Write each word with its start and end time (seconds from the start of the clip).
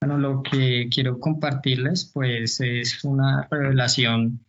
Bueno, 0.00 0.18
lo 0.18 0.42
que 0.42 0.88
quiero 0.90 1.18
compartirles 1.18 2.10
pues 2.12 2.60
es 2.60 3.02
una 3.04 3.48
revelación 3.50 4.44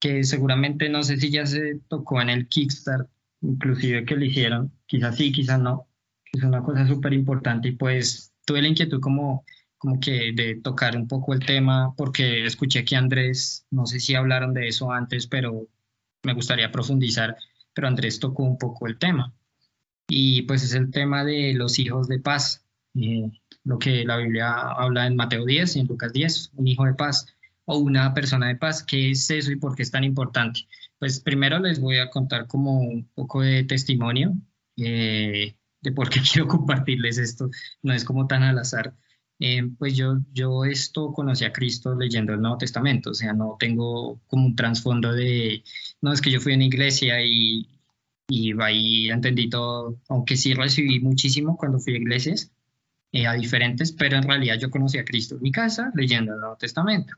que 0.00 0.24
seguramente 0.24 0.88
no 0.88 1.02
sé 1.02 1.18
si 1.18 1.30
ya 1.30 1.44
se 1.46 1.80
tocó 1.88 2.20
en 2.22 2.30
el 2.30 2.48
Kickstarter, 2.48 3.08
inclusive 3.42 4.04
que 4.04 4.16
lo 4.16 4.24
hicieron, 4.24 4.72
quizás 4.86 5.16
sí, 5.16 5.32
quizás 5.32 5.60
no, 5.60 5.88
es 6.32 6.42
una 6.42 6.62
cosa 6.62 6.86
súper 6.86 7.12
importante 7.12 7.68
y 7.68 7.72
pues 7.72 8.32
tuve 8.44 8.62
la 8.62 8.68
inquietud 8.68 9.00
como, 9.00 9.44
como 9.76 10.00
que 10.00 10.32
de 10.34 10.60
tocar 10.62 10.96
un 10.96 11.08
poco 11.08 11.34
el 11.34 11.44
tema 11.44 11.94
porque 11.96 12.44
escuché 12.46 12.84
que 12.84 12.96
Andrés, 12.96 13.66
no 13.70 13.86
sé 13.86 14.00
si 14.00 14.14
hablaron 14.14 14.54
de 14.54 14.68
eso 14.68 14.92
antes, 14.92 15.26
pero 15.26 15.68
me 16.22 16.34
gustaría 16.34 16.72
profundizar, 16.72 17.36
pero 17.74 17.88
Andrés 17.88 18.20
tocó 18.20 18.42
un 18.42 18.58
poco 18.58 18.86
el 18.86 18.98
tema. 18.98 19.34
Y 20.08 20.42
pues 20.42 20.64
es 20.64 20.74
el 20.74 20.90
tema 20.90 21.24
de 21.24 21.52
los 21.54 21.78
hijos 21.78 22.08
de 22.08 22.18
paz, 22.18 22.64
eh, 22.94 23.30
lo 23.64 23.78
que 23.78 24.04
la 24.04 24.16
Biblia 24.16 24.50
habla 24.52 25.06
en 25.06 25.16
Mateo 25.16 25.44
10 25.44 25.76
y 25.76 25.80
en 25.80 25.86
Lucas 25.86 26.12
10, 26.12 26.52
un 26.54 26.68
hijo 26.68 26.84
de 26.84 26.94
paz 26.94 27.26
o 27.64 27.78
una 27.78 28.14
persona 28.14 28.48
de 28.48 28.56
paz. 28.56 28.82
¿Qué 28.82 29.10
es 29.10 29.30
eso 29.30 29.52
y 29.52 29.56
por 29.56 29.76
qué 29.76 29.82
es 29.82 29.90
tan 29.90 30.04
importante? 30.04 30.60
Pues 30.98 31.20
primero 31.20 31.58
les 31.58 31.80
voy 31.80 31.98
a 31.98 32.10
contar 32.10 32.46
como 32.46 32.80
un 32.80 33.08
poco 33.14 33.42
de 33.42 33.64
testimonio 33.64 34.34
eh, 34.76 35.56
de 35.80 35.92
por 35.92 36.08
qué 36.08 36.20
quiero 36.32 36.48
compartirles 36.48 37.18
esto. 37.18 37.50
No 37.82 37.92
es 37.92 38.04
como 38.04 38.26
tan 38.26 38.42
al 38.42 38.58
azar. 38.58 38.94
Eh, 39.40 39.62
pues 39.78 39.96
yo, 39.96 40.18
yo 40.32 40.64
esto 40.64 41.12
conocí 41.12 41.44
a 41.44 41.52
Cristo 41.52 41.94
leyendo 41.94 42.32
el 42.32 42.40
Nuevo 42.40 42.58
Testamento, 42.58 43.10
o 43.10 43.14
sea, 43.14 43.32
no 43.34 43.56
tengo 43.58 44.20
como 44.26 44.46
un 44.46 44.56
trasfondo 44.56 45.12
de, 45.12 45.62
no, 46.02 46.12
es 46.12 46.20
que 46.20 46.32
yo 46.32 46.40
fui 46.40 46.54
a 46.54 46.56
una 46.56 46.64
iglesia 46.64 47.22
y, 47.24 47.68
y 48.28 48.52
ahí 48.60 49.10
entendí 49.10 49.48
todo, 49.48 50.00
aunque 50.08 50.36
sí 50.36 50.54
recibí 50.54 50.98
muchísimo 50.98 51.56
cuando 51.56 51.78
fui 51.78 51.94
a 51.94 51.98
iglesias, 51.98 52.50
eh, 53.12 53.26
a 53.26 53.34
diferentes, 53.34 53.92
pero 53.92 54.16
en 54.16 54.24
realidad 54.24 54.56
yo 54.58 54.70
conocí 54.70 54.98
a 54.98 55.04
Cristo 55.04 55.36
en 55.36 55.42
mi 55.42 55.52
casa 55.52 55.90
leyendo 55.94 56.34
el 56.34 56.40
Nuevo 56.40 56.56
Testamento. 56.56 57.14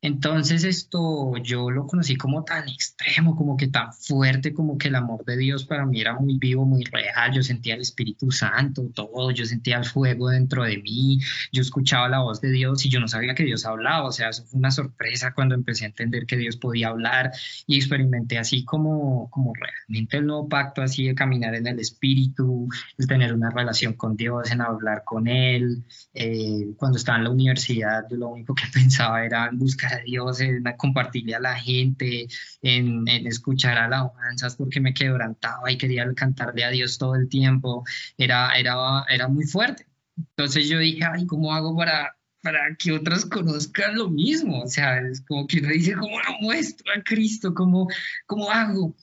Entonces 0.00 0.62
esto 0.62 1.36
yo 1.42 1.70
lo 1.70 1.86
conocí 1.88 2.14
como 2.16 2.44
tan 2.44 2.68
extremo, 2.68 3.34
como 3.34 3.56
que 3.56 3.66
tan 3.66 3.92
fuerte, 3.92 4.52
como 4.54 4.78
que 4.78 4.88
el 4.88 4.94
amor 4.94 5.24
de 5.24 5.36
Dios 5.36 5.64
para 5.64 5.84
mí 5.86 6.00
era 6.00 6.14
muy 6.14 6.38
vivo, 6.38 6.64
muy 6.64 6.84
real. 6.84 7.32
Yo 7.34 7.42
sentía 7.42 7.74
el 7.74 7.80
Espíritu 7.80 8.30
Santo, 8.30 8.88
todo, 8.94 9.32
yo 9.32 9.44
sentía 9.44 9.76
el 9.78 9.84
fuego 9.84 10.28
dentro 10.28 10.62
de 10.62 10.78
mí, 10.78 11.18
yo 11.52 11.62
escuchaba 11.62 12.08
la 12.08 12.20
voz 12.20 12.40
de 12.40 12.52
Dios 12.52 12.86
y 12.86 12.90
yo 12.90 13.00
no 13.00 13.08
sabía 13.08 13.34
que 13.34 13.42
Dios 13.42 13.66
hablaba. 13.66 14.06
O 14.06 14.12
sea, 14.12 14.28
eso 14.28 14.44
fue 14.44 14.58
una 14.60 14.70
sorpresa 14.70 15.32
cuando 15.34 15.56
empecé 15.56 15.84
a 15.84 15.88
entender 15.88 16.26
que 16.26 16.36
Dios 16.36 16.56
podía 16.56 16.88
hablar 16.88 17.32
y 17.66 17.76
experimenté 17.76 18.38
así 18.38 18.64
como, 18.64 19.28
como 19.30 19.52
realmente 19.54 20.18
el 20.18 20.26
nuevo 20.26 20.48
pacto, 20.48 20.80
así 20.80 21.06
de 21.08 21.16
caminar 21.16 21.56
en 21.56 21.66
el 21.66 21.80
Espíritu, 21.80 22.68
el 22.98 23.06
tener 23.08 23.34
una 23.34 23.50
relación 23.50 23.94
con 23.94 24.16
Dios, 24.16 24.52
en 24.52 24.60
hablar 24.60 25.02
con 25.04 25.26
Él. 25.26 25.82
Eh, 26.14 26.68
cuando 26.76 26.98
estaba 26.98 27.18
en 27.18 27.24
la 27.24 27.30
universidad, 27.30 28.04
yo 28.08 28.16
lo 28.16 28.28
único 28.28 28.54
que 28.54 28.64
pensaba 28.72 29.24
era 29.24 29.50
buscar 29.52 29.87
a 29.92 29.98
Dios, 29.98 30.40
en 30.40 30.62
compartirle 30.76 31.34
a 31.34 31.40
la 31.40 31.54
gente, 31.56 32.28
en, 32.62 33.06
en 33.08 33.26
escuchar 33.26 33.78
alabanzas 33.78 34.56
porque 34.56 34.80
me 34.80 34.94
quebrantaba 34.94 35.70
y 35.70 35.78
quería 35.78 36.12
cantarle 36.14 36.64
a 36.64 36.70
Dios 36.70 36.98
todo 36.98 37.14
el 37.14 37.28
tiempo. 37.28 37.84
Era, 38.16 38.52
era, 38.58 39.04
era 39.08 39.28
muy 39.28 39.44
fuerte. 39.44 39.86
Entonces 40.16 40.68
yo 40.68 40.78
dije, 40.78 41.04
ay, 41.04 41.26
¿cómo 41.26 41.54
hago 41.54 41.76
para, 41.76 42.16
para 42.42 42.74
que 42.76 42.92
otros 42.92 43.26
conozcan 43.26 43.96
lo 43.96 44.08
mismo? 44.10 44.62
O 44.62 44.68
sea, 44.68 45.00
es 45.00 45.20
como 45.22 45.46
que 45.46 45.60
uno 45.60 45.68
dice, 45.68 45.94
¿cómo 45.94 46.18
lo 46.18 46.38
muestro 46.40 46.92
a 46.92 47.02
Cristo? 47.02 47.54
¿Cómo, 47.54 47.88
cómo 48.26 48.50
hago? 48.50 48.94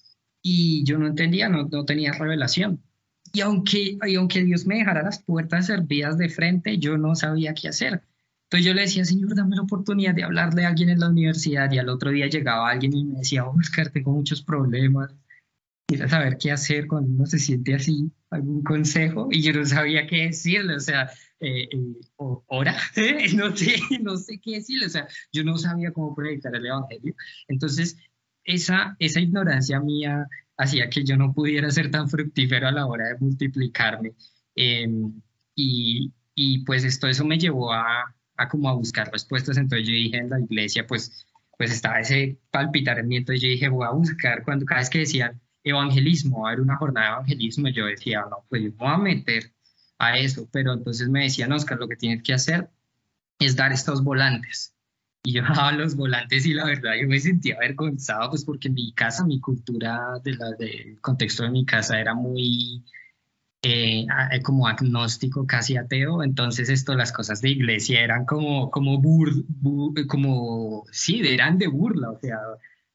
Y 0.41 0.83
yo 0.83 0.97
no 0.97 1.07
entendía, 1.07 1.49
no, 1.49 1.67
no 1.71 1.85
tenía 1.85 2.11
revelación. 2.11 2.81
Y 3.33 3.41
aunque, 3.41 3.97
y 4.05 4.15
aunque 4.15 4.43
Dios 4.43 4.65
me 4.65 4.75
dejara 4.77 5.03
las 5.03 5.21
puertas 5.21 5.65
servidas 5.65 6.17
de 6.17 6.29
frente, 6.29 6.77
yo 6.77 6.97
no 6.97 7.15
sabía 7.15 7.53
qué 7.53 7.67
hacer. 7.67 8.01
Entonces 8.45 8.65
yo 8.65 8.73
le 8.73 8.81
decía, 8.81 9.05
Señor, 9.05 9.35
dame 9.35 9.55
la 9.55 9.63
oportunidad 9.63 10.13
de 10.13 10.23
hablarle 10.23 10.65
a 10.65 10.69
alguien 10.69 10.89
en 10.89 10.99
la 10.99 11.09
universidad 11.09 11.71
y 11.71 11.79
al 11.79 11.89
otro 11.89 12.11
día 12.11 12.27
llegaba 12.27 12.69
alguien 12.69 12.95
y 12.95 13.03
me 13.05 13.19
decía, 13.19 13.45
Oscar, 13.45 13.89
tengo 13.89 14.11
muchos 14.11 14.43
problemas, 14.43 15.15
quiero 15.87 16.07
saber 16.07 16.37
qué 16.37 16.51
hacer 16.51 16.87
cuando 16.87 17.09
uno 17.09 17.25
se 17.25 17.39
siente 17.39 17.73
así, 17.73 18.11
algún 18.29 18.63
consejo 18.63 19.29
y 19.31 19.41
yo 19.41 19.53
no 19.53 19.65
sabía 19.65 20.07
qué 20.07 20.27
decirle, 20.27 20.75
o 20.75 20.79
sea, 20.79 21.09
eh, 21.39 21.67
eh 21.71 21.97
ora, 22.17 22.77
no 23.35 23.55
sé, 23.55 23.77
no 24.01 24.17
sé 24.17 24.39
qué 24.39 24.57
decirle, 24.57 24.87
o 24.87 24.89
sea, 24.89 25.07
yo 25.31 25.43
no 25.43 25.57
sabía 25.57 25.91
cómo 25.91 26.15
predicar 26.15 26.55
el 26.55 26.65
Evangelio. 26.67 27.15
Entonces, 27.47 27.97
esa, 28.43 28.95
esa 28.99 29.19
ignorancia 29.19 29.79
mía 29.79 30.27
hacía 30.57 30.89
que 30.89 31.03
yo 31.03 31.17
no 31.17 31.33
pudiera 31.33 31.69
ser 31.71 31.91
tan 31.91 32.09
fructífero 32.09 32.67
a 32.67 32.71
la 32.71 32.85
hora 32.85 33.07
de 33.07 33.17
multiplicarme. 33.19 34.13
Em, 34.55 35.21
y, 35.55 36.13
y 36.35 36.63
pues 36.65 36.83
esto, 36.83 37.07
eso 37.07 37.25
me 37.25 37.37
llevó 37.37 37.73
a, 37.73 38.14
a 38.37 38.47
como 38.47 38.69
a 38.69 38.73
buscar 38.73 39.11
respuestas. 39.11 39.57
Entonces 39.57 39.87
yo 39.87 39.93
dije 39.93 40.17
en 40.17 40.29
la 40.29 40.39
iglesia, 40.39 40.85
pues, 40.87 41.25
pues 41.57 41.71
estaba 41.71 41.99
ese 41.99 42.37
palpitar 42.51 42.99
en 42.99 43.07
mí. 43.07 43.17
Entonces 43.17 43.41
yo 43.41 43.49
dije, 43.49 43.69
voy 43.69 43.85
a 43.85 43.91
buscar 43.91 44.43
cuando 44.43 44.65
cada 44.65 44.81
vez 44.81 44.89
que 44.89 44.99
decían 44.99 45.41
evangelismo, 45.63 46.47
a 46.47 46.51
ver 46.51 46.61
una 46.61 46.77
jornada 46.77 47.07
de 47.07 47.13
evangelismo, 47.13 47.67
yo 47.69 47.85
decía, 47.85 48.21
no, 48.29 48.45
pues 48.49 48.63
yo 48.63 48.71
voy 48.73 48.87
a 48.87 48.97
meter 48.97 49.51
a 49.97 50.17
eso. 50.17 50.47
Pero 50.51 50.73
entonces 50.73 51.09
me 51.09 51.23
decían, 51.23 51.51
Oscar, 51.51 51.79
lo 51.79 51.87
que 51.87 51.95
tienes 51.95 52.23
que 52.23 52.33
hacer 52.33 52.69
es 53.39 53.55
dar 53.55 53.71
estos 53.71 54.03
volantes. 54.03 54.75
Y 55.23 55.33
yo 55.33 55.41
daba 55.55 55.71
los 55.71 55.95
volantes 55.95 56.45
y 56.45 56.53
la 56.53 56.65
verdad 56.65 56.93
yo 57.01 57.07
me 57.07 57.19
sentía 57.19 57.55
avergonzado, 57.55 58.29
pues 58.29 58.45
porque 58.45 58.69
mi 58.69 58.93
casa, 58.93 59.25
mi 59.25 59.39
cultura, 59.39 60.19
de 60.23 60.33
la, 60.33 60.51
del 60.51 60.99
contexto 61.01 61.43
de 61.43 61.49
mi 61.49 61.65
casa 61.65 61.99
era 61.99 62.13
muy, 62.13 62.85
eh, 63.67 64.05
eh, 64.31 64.41
como 64.43 64.67
agnóstico, 64.67 65.47
casi 65.47 65.75
ateo, 65.75 66.21
entonces 66.21 66.69
esto, 66.69 66.93
las 66.93 67.11
cosas 67.11 67.41
de 67.41 67.49
iglesia 67.49 68.03
eran 68.03 68.23
como, 68.23 68.69
como, 68.69 69.01
bur, 69.01 69.31
como, 70.07 70.83
sí, 70.91 71.21
eran 71.27 71.57
de 71.57 71.65
burla, 71.65 72.11
o 72.11 72.19
sea, 72.19 72.37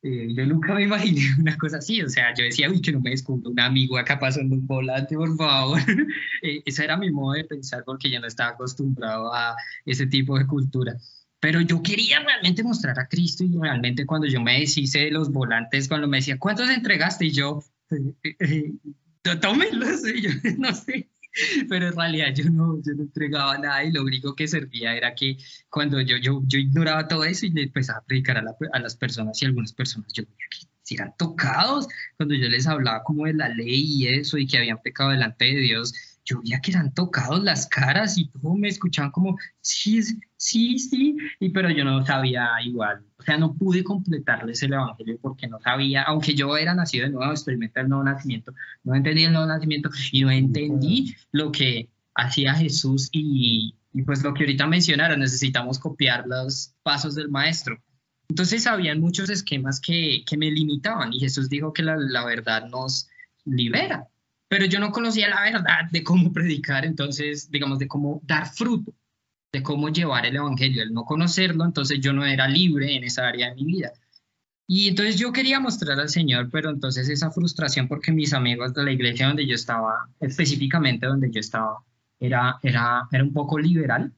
eh, 0.05 0.29
yo 0.33 0.47
nunca 0.47 0.73
me 0.73 0.83
imaginé 0.85 1.23
una 1.41 1.59
cosa 1.59 1.79
así, 1.79 2.01
o 2.03 2.09
sea, 2.09 2.33
yo 2.35 2.45
decía, 2.45 2.71
uy, 2.71 2.81
que 2.81 2.93
no 2.93 3.01
me 3.01 3.11
descubra 3.11 3.51
un 3.51 3.59
amigo 3.59 3.99
acá 3.99 4.21
pasando 4.21 4.55
un 4.55 4.65
volante, 4.65 5.17
por 5.17 5.37
favor. 5.37 5.81
ese 6.43 6.85
era 6.85 6.97
mi 6.97 7.11
modo 7.11 7.35
de 7.35 7.45
pensar 7.47 7.83
porque 7.85 8.09
yo 8.09 8.21
no 8.21 8.29
estaba 8.29 8.51
acostumbrado 8.51 9.35
a 9.35 9.57
ese 9.85 10.07
tipo 10.07 10.39
de 10.39 10.47
cultura. 10.47 10.97
Pero 11.41 11.61
yo 11.63 11.83
quería 11.83 12.21
realmente 12.21 12.63
mostrar 12.63 12.97
a 13.01 13.09
Cristo 13.09 13.43
y 13.43 13.59
realmente 13.59 14.07
cuando 14.07 14.29
yo 14.29 14.41
me 14.41 14.61
deshice 14.61 15.01
de 15.01 15.11
los 15.11 15.33
volantes, 15.33 15.89
cuando 15.89 16.07
me 16.07 16.19
decía, 16.19 16.39
¿cuántos 16.39 16.71
entregaste? 16.71 17.27
Y 17.27 17.33
yo, 17.33 17.65
tómenlos, 19.23 20.03
yo 20.21 20.31
no 20.59 20.75
sé. 20.75 21.11
Pero 21.69 21.89
en 21.89 21.97
realidad 21.97 22.35
yo 22.35 22.51
no, 22.51 22.83
yo 22.83 22.93
no 22.95 23.03
entregaba 23.03 23.57
nada 23.57 23.85
y 23.85 23.93
lo 23.93 24.03
único 24.03 24.35
que 24.35 24.49
servía 24.49 24.97
era 24.97 25.15
que 25.15 25.37
cuando 25.69 26.01
yo, 26.01 26.17
yo, 26.17 26.43
yo 26.47 26.59
ignoraba 26.59 27.07
todo 27.07 27.25
eso 27.25 27.47
y 27.47 27.53
empezaba 27.55 28.01
a 28.01 28.05
predicar 28.05 28.39
a, 28.39 28.45
a 28.73 28.79
las 28.81 28.97
personas 28.97 29.41
y 29.41 29.47
algunas 29.47 29.73
personas 29.73 30.13
yo 30.13 30.25
veía 30.25 30.47
que 30.51 30.67
si 30.83 30.97
eran 30.97 31.15
tocados, 31.17 31.87
cuando 32.17 32.35
yo 32.35 32.49
les 32.49 32.67
hablaba 32.67 33.05
como 33.05 33.27
de 33.27 33.35
la 33.35 33.49
ley 33.49 33.81
y 33.81 34.09
eso 34.09 34.39
y 34.39 34.47
que 34.49 34.59
habían 34.59 34.83
pecado 34.83 35.11
delante 35.11 35.45
de 35.45 35.61
Dios, 35.61 35.93
yo 36.31 36.41
veía 36.41 36.61
que 36.61 36.71
eran 36.71 36.93
tocados 36.93 37.43
las 37.43 37.67
caras 37.67 38.17
y 38.17 38.29
todo 38.29 38.55
me 38.55 38.69
escuchaban 38.69 39.11
como, 39.11 39.37
sí, 39.61 40.01
sí, 40.37 40.79
sí, 40.79 41.17
y 41.41 41.51
pero 41.51 41.71
yo 41.71 41.85
no 41.85 42.05
sabía 42.07 42.49
igual, 42.65 43.05
o 43.19 43.23
sea, 43.23 43.37
no 43.37 43.55
pude 43.55 43.83
completarles 43.83 44.63
el 44.63 44.75
evangelio 44.75 45.19
porque 45.21 45.49
no 45.49 45.59
sabía, 45.61 46.03
aunque 46.05 46.35
yo 46.35 46.57
era 46.57 46.75
nacido 46.75 47.07
de 47.07 47.13
nuevo, 47.13 47.33
experimenté 47.33 47.81
el 47.81 47.89
nuevo 47.89 48.05
nacimiento, 48.05 48.55
no 48.85 48.95
entendí 48.95 49.25
el 49.25 49.33
nuevo 49.33 49.47
nacimiento 49.47 49.91
y 50.13 50.23
no 50.23 50.31
entendí 50.31 51.17
lo 51.33 51.51
que 51.51 51.89
hacía 52.15 52.55
Jesús 52.55 53.09
y, 53.11 53.75
y 53.93 54.03
pues 54.03 54.23
lo 54.23 54.33
que 54.33 54.45
ahorita 54.45 54.67
mencionaron, 54.67 55.21
necesitamos 55.21 55.79
copiar 55.79 56.27
los 56.27 56.75
pasos 56.83 57.15
del 57.15 57.29
maestro. 57.29 57.83
Entonces 58.29 58.69
habían 58.69 59.01
muchos 59.01 59.29
esquemas 59.29 59.81
que, 59.81 60.23
que 60.25 60.37
me 60.37 60.53
limitaban 60.53 61.13
y 61.13 61.19
Jesús 61.19 61.49
dijo 61.49 61.73
que 61.73 61.83
la, 61.83 61.97
la 61.97 62.25
verdad 62.25 62.69
nos 62.69 63.09
libera 63.45 64.10
pero 64.51 64.67
yo 64.67 64.81
no 64.81 64.91
conocía 64.91 65.29
la 65.29 65.43
verdad 65.43 65.89
de 65.93 66.03
cómo 66.03 66.33
predicar, 66.35 66.85
entonces, 66.85 67.49
digamos, 67.53 67.79
de 67.79 67.87
cómo 67.87 68.21
dar 68.25 68.53
fruto, 68.53 68.93
de 69.53 69.63
cómo 69.63 69.91
llevar 69.91 70.27
el 70.27 70.35
Evangelio. 70.35 70.83
Al 70.83 70.93
no 70.93 71.05
conocerlo, 71.05 71.65
entonces 71.65 72.01
yo 72.01 72.13
no 72.13 72.27
era 72.27 72.49
libre 72.49 72.97
en 72.97 73.05
esa 73.05 73.29
área 73.29 73.51
de 73.51 73.55
mi 73.55 73.65
vida. 73.65 73.93
Y 74.67 74.89
entonces 74.89 75.17
yo 75.17 75.33
quería 75.33 75.61
mostrar 75.61 76.01
al 76.01 76.09
Señor, 76.09 76.51
pero 76.51 76.71
entonces 76.71 77.09
esa 77.09 77.31
frustración 77.31 77.87
porque 77.87 78.11
mis 78.11 78.33
amigos 78.33 78.75
de 78.75 78.83
la 78.83 78.91
iglesia 78.91 79.29
donde 79.29 79.47
yo 79.47 79.55
estaba, 79.55 80.09
específicamente 80.19 81.07
donde 81.07 81.31
yo 81.31 81.39
estaba, 81.39 81.85
era, 82.19 82.59
era, 82.65 83.07
era 83.13 83.23
un 83.23 83.33
poco 83.33 83.57
liberal, 83.57 84.13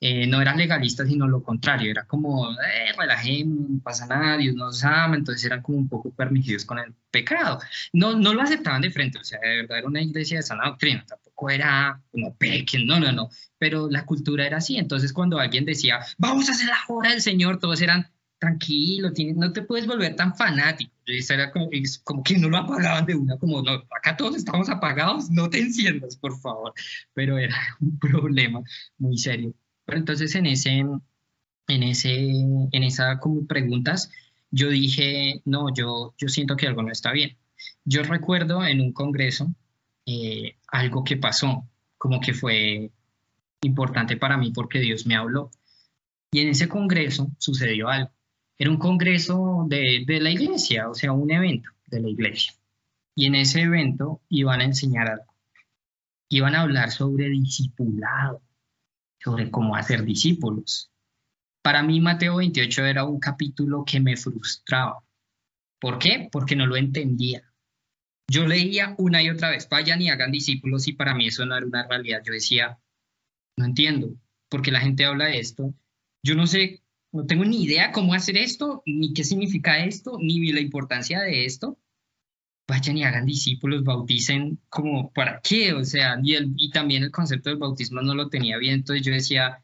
eh, 0.00 0.26
no 0.26 0.40
era 0.40 0.54
legalista, 0.56 1.04
sino 1.06 1.28
lo 1.28 1.42
contrario, 1.42 1.90
era 1.90 2.04
como, 2.04 2.50
eh, 2.52 2.92
relajemos, 2.98 3.68
no 3.68 3.78
pasa 3.82 4.06
nada, 4.06 4.38
Dios 4.38 4.54
nos 4.54 4.82
ama, 4.82 5.16
entonces 5.16 5.44
eran 5.44 5.62
como 5.62 5.78
un 5.78 5.88
poco 5.88 6.10
permitidos 6.10 6.64
con 6.64 6.78
el 6.78 6.94
pecado. 7.10 7.60
No, 7.92 8.16
no 8.16 8.32
lo 8.32 8.42
aceptaban 8.42 8.82
de 8.82 8.90
frente, 8.90 9.18
o 9.18 9.24
sea, 9.24 9.38
de 9.40 9.56
verdad 9.56 9.78
era 9.78 9.86
una 9.86 10.02
iglesia 10.02 10.38
de 10.38 10.42
sana 10.42 10.68
doctrina, 10.68 11.04
tampoco 11.06 11.50
era, 11.50 12.00
no 12.14 12.34
pequen, 12.34 12.86
no, 12.86 12.98
no, 12.98 13.12
no, 13.12 13.28
pero 13.58 13.90
la 13.90 14.06
cultura 14.06 14.46
era 14.46 14.56
así, 14.58 14.78
entonces 14.78 15.12
cuando 15.12 15.38
alguien 15.38 15.64
decía, 15.66 16.00
vamos 16.18 16.48
a 16.48 16.52
hacer 16.52 16.68
la 16.68 16.78
hora 16.88 17.10
del 17.10 17.20
Señor, 17.20 17.58
todos 17.58 17.82
eran, 17.82 18.10
tranquilo, 18.38 19.10
no 19.36 19.52
te 19.52 19.62
puedes 19.62 19.86
volver 19.86 20.16
tan 20.16 20.34
fanático. 20.34 20.92
Eso 21.06 21.34
era 21.34 21.50
como, 21.52 21.68
como, 22.04 22.22
que 22.22 22.38
no 22.38 22.48
lo 22.48 22.56
apagaban 22.56 23.04
de 23.04 23.14
una, 23.14 23.36
como 23.36 23.62
no, 23.62 23.72
acá 23.96 24.16
todos 24.16 24.34
estamos 24.36 24.68
apagados, 24.70 25.30
no 25.30 25.50
te 25.50 25.60
enciendas, 25.60 26.16
por 26.16 26.38
favor. 26.40 26.72
Pero 27.12 27.38
era 27.38 27.54
un 27.80 27.98
problema 27.98 28.62
muy 28.98 29.18
serio. 29.18 29.54
Entonces 29.94 30.34
en 30.34 30.46
ese, 30.46 30.84
en 31.68 31.82
ese, 31.82 32.30
en 32.72 32.82
esa 32.82 33.18
como 33.18 33.46
preguntas, 33.46 34.10
yo 34.50 34.68
dije, 34.68 35.42
no, 35.44 35.72
yo, 35.74 36.14
yo 36.18 36.28
siento 36.28 36.56
que 36.56 36.66
algo 36.66 36.82
no 36.82 36.90
está 36.90 37.12
bien. 37.12 37.36
Yo 37.84 38.02
recuerdo 38.02 38.64
en 38.64 38.80
un 38.80 38.92
congreso 38.92 39.54
eh, 40.06 40.56
algo 40.68 41.04
que 41.04 41.16
pasó, 41.16 41.68
como 41.98 42.20
que 42.20 42.34
fue 42.34 42.90
importante 43.62 44.16
para 44.16 44.36
mí 44.36 44.52
porque 44.52 44.80
Dios 44.80 45.06
me 45.06 45.16
habló. 45.16 45.50
Y 46.32 46.40
en 46.40 46.48
ese 46.48 46.68
congreso 46.68 47.30
sucedió 47.38 47.88
algo. 47.88 48.10
Era 48.58 48.70
un 48.70 48.78
congreso 48.78 49.64
de, 49.68 50.04
de 50.06 50.20
la 50.20 50.30
iglesia, 50.30 50.88
o 50.88 50.94
sea, 50.94 51.12
un 51.12 51.30
evento 51.30 51.70
de 51.86 52.00
la 52.00 52.08
iglesia. 52.08 52.52
Y 53.14 53.26
en 53.26 53.34
ese 53.34 53.62
evento 53.62 54.20
iban 54.28 54.60
a 54.60 54.64
enseñar 54.64 55.08
algo. 55.10 55.34
Iban 56.28 56.54
a 56.54 56.62
hablar 56.62 56.90
sobre 56.90 57.28
discipulado, 57.28 58.42
sobre 59.22 59.50
cómo 59.50 59.76
hacer 59.76 60.04
discípulos. 60.04 60.90
Para 61.62 61.82
mí 61.82 62.00
Mateo 62.00 62.36
28 62.36 62.84
era 62.86 63.04
un 63.04 63.20
capítulo 63.20 63.84
que 63.84 64.00
me 64.00 64.16
frustraba. 64.16 65.04
¿Por 65.78 65.98
qué? 65.98 66.28
Porque 66.30 66.56
no 66.56 66.66
lo 66.66 66.76
entendía. 66.76 67.42
Yo 68.30 68.46
leía 68.46 68.94
una 68.98 69.22
y 69.22 69.30
otra 69.30 69.50
vez, 69.50 69.68
vayan 69.68 70.00
y 70.00 70.08
hagan 70.08 70.30
discípulos 70.30 70.86
y 70.88 70.92
para 70.92 71.14
mí 71.14 71.26
eso 71.26 71.44
no 71.44 71.56
era 71.56 71.66
una 71.66 71.86
realidad. 71.86 72.22
Yo 72.24 72.32
decía, 72.32 72.78
no 73.56 73.64
entiendo, 73.64 74.14
porque 74.48 74.70
la 74.70 74.80
gente 74.80 75.04
habla 75.04 75.26
de 75.26 75.40
esto. 75.40 75.74
Yo 76.22 76.34
no 76.34 76.46
sé, 76.46 76.82
no 77.12 77.26
tengo 77.26 77.44
ni 77.44 77.64
idea 77.64 77.92
cómo 77.92 78.14
hacer 78.14 78.36
esto, 78.36 78.82
ni 78.86 79.12
qué 79.14 79.24
significa 79.24 79.84
esto, 79.84 80.16
ni 80.20 80.52
la 80.52 80.60
importancia 80.60 81.20
de 81.20 81.44
esto. 81.44 81.78
Vayan 82.70 82.98
y 82.98 83.04
hagan 83.04 83.26
discípulos, 83.26 83.82
bauticen, 83.82 84.60
como, 84.68 85.12
¿para 85.12 85.40
qué? 85.42 85.72
O 85.72 85.84
sea, 85.84 86.16
y, 86.22 86.36
y 86.56 86.70
también 86.70 87.02
el 87.02 87.10
concepto 87.10 87.50
del 87.50 87.58
bautismo 87.58 88.00
no 88.00 88.14
lo 88.14 88.28
tenía 88.28 88.58
bien, 88.58 88.74
entonces 88.74 89.04
yo 89.04 89.12
decía, 89.12 89.60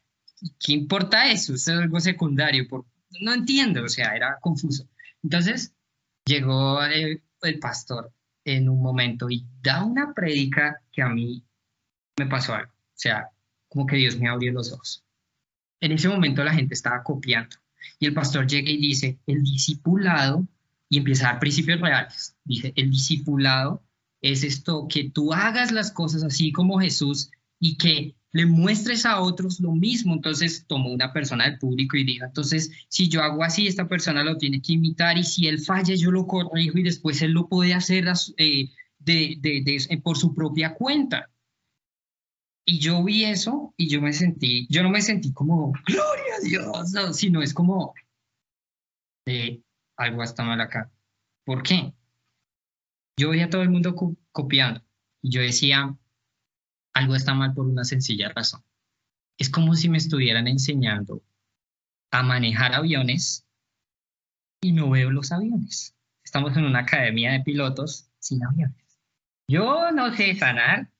¿qué 0.58 0.72
importa 0.72 1.30
eso? 1.30 1.54
Eso 1.54 1.72
es 1.72 1.78
algo 1.78 2.00
secundario, 2.00 2.66
por... 2.66 2.84
no 3.20 3.32
entiendo, 3.32 3.84
o 3.84 3.88
sea, 3.88 4.16
era 4.16 4.38
confuso. 4.40 4.88
Entonces 5.22 5.72
llegó 6.24 6.82
el, 6.82 7.22
el 7.42 7.58
pastor 7.60 8.12
en 8.44 8.68
un 8.68 8.82
momento 8.82 9.30
y 9.30 9.46
da 9.62 9.84
una 9.84 10.12
prédica 10.12 10.82
que 10.90 11.02
a 11.02 11.08
mí 11.08 11.44
me 12.18 12.26
pasó 12.26 12.54
algo, 12.54 12.72
o 12.72 12.98
sea, 12.98 13.30
como 13.68 13.86
que 13.86 13.96
Dios 13.96 14.18
me 14.18 14.28
abrió 14.28 14.52
los 14.52 14.72
ojos. 14.72 15.04
En 15.80 15.92
ese 15.92 16.08
momento 16.08 16.42
la 16.42 16.54
gente 16.54 16.74
estaba 16.74 17.04
copiando 17.04 17.56
y 18.00 18.06
el 18.06 18.14
pastor 18.14 18.48
llega 18.48 18.68
y 18.68 18.78
dice, 18.78 19.20
el 19.26 19.44
discipulado, 19.44 20.46
y 20.88 20.98
empieza 20.98 21.28
a 21.28 21.32
dar 21.32 21.40
principios 21.40 21.80
reales, 21.80 22.36
dice, 22.44 22.72
el 22.76 22.90
discipulado 22.90 23.82
es 24.22 24.44
esto, 24.44 24.86
que 24.88 25.10
tú 25.10 25.32
hagas 25.32 25.72
las 25.72 25.90
cosas 25.90 26.22
así 26.24 26.52
como 26.52 26.80
Jesús 26.80 27.30
y 27.58 27.76
que 27.76 28.14
le 28.32 28.46
muestres 28.46 29.06
a 29.06 29.20
otros 29.20 29.60
lo 29.60 29.72
mismo. 29.72 30.14
Entonces 30.14 30.64
tomó 30.66 30.92
una 30.92 31.12
persona 31.12 31.44
del 31.44 31.58
público 31.58 31.96
y 31.96 32.04
dijo, 32.04 32.24
entonces 32.24 32.70
si 32.88 33.08
yo 33.08 33.22
hago 33.22 33.42
así, 33.42 33.66
esta 33.66 33.88
persona 33.88 34.22
lo 34.22 34.36
tiene 34.36 34.60
que 34.60 34.74
imitar 34.74 35.18
y 35.18 35.24
si 35.24 35.48
él 35.48 35.60
falla, 35.60 35.94
yo 35.94 36.10
lo 36.10 36.26
corrijo 36.26 36.78
y 36.78 36.82
después 36.82 37.22
él 37.22 37.32
lo 37.32 37.48
puede 37.48 37.74
hacer 37.74 38.06
eh, 38.36 38.70
de, 38.98 39.38
de, 39.40 40.00
por 40.02 40.16
su 40.16 40.34
propia 40.34 40.74
cuenta. 40.74 41.30
Y 42.68 42.80
yo 42.80 43.02
vi 43.04 43.24
eso 43.24 43.74
y 43.76 43.88
yo 43.88 44.02
me 44.02 44.12
sentí, 44.12 44.66
yo 44.68 44.82
no 44.82 44.90
me 44.90 45.00
sentí 45.00 45.32
como, 45.32 45.72
gloria 45.86 46.34
a 46.36 46.40
Dios, 46.40 47.16
sino 47.16 47.40
es 47.40 47.54
como, 47.54 47.94
de 49.24 49.62
algo 49.96 50.22
está 50.22 50.44
mal 50.44 50.60
acá. 50.60 50.90
¿Por 51.44 51.62
qué? 51.62 51.92
Yo 53.18 53.30
veía 53.30 53.46
a 53.46 53.50
todo 53.50 53.62
el 53.62 53.70
mundo 53.70 53.94
copiando 54.32 54.82
y 55.22 55.30
yo 55.30 55.40
decía, 55.40 55.96
algo 56.92 57.14
está 57.14 57.34
mal 57.34 57.54
por 57.54 57.66
una 57.66 57.84
sencilla 57.84 58.30
razón. 58.30 58.62
Es 59.38 59.50
como 59.50 59.74
si 59.74 59.88
me 59.88 59.98
estuvieran 59.98 60.48
enseñando 60.48 61.22
a 62.10 62.22
manejar 62.22 62.74
aviones 62.74 63.46
y 64.60 64.72
no 64.72 64.90
veo 64.90 65.10
los 65.10 65.32
aviones. 65.32 65.94
Estamos 66.24 66.56
en 66.56 66.64
una 66.64 66.80
academia 66.80 67.32
de 67.32 67.40
pilotos 67.40 68.10
sin 68.18 68.44
aviones. 68.44 68.98
Yo 69.48 69.92
no 69.92 70.14
sé 70.14 70.34
sanar, 70.34 70.90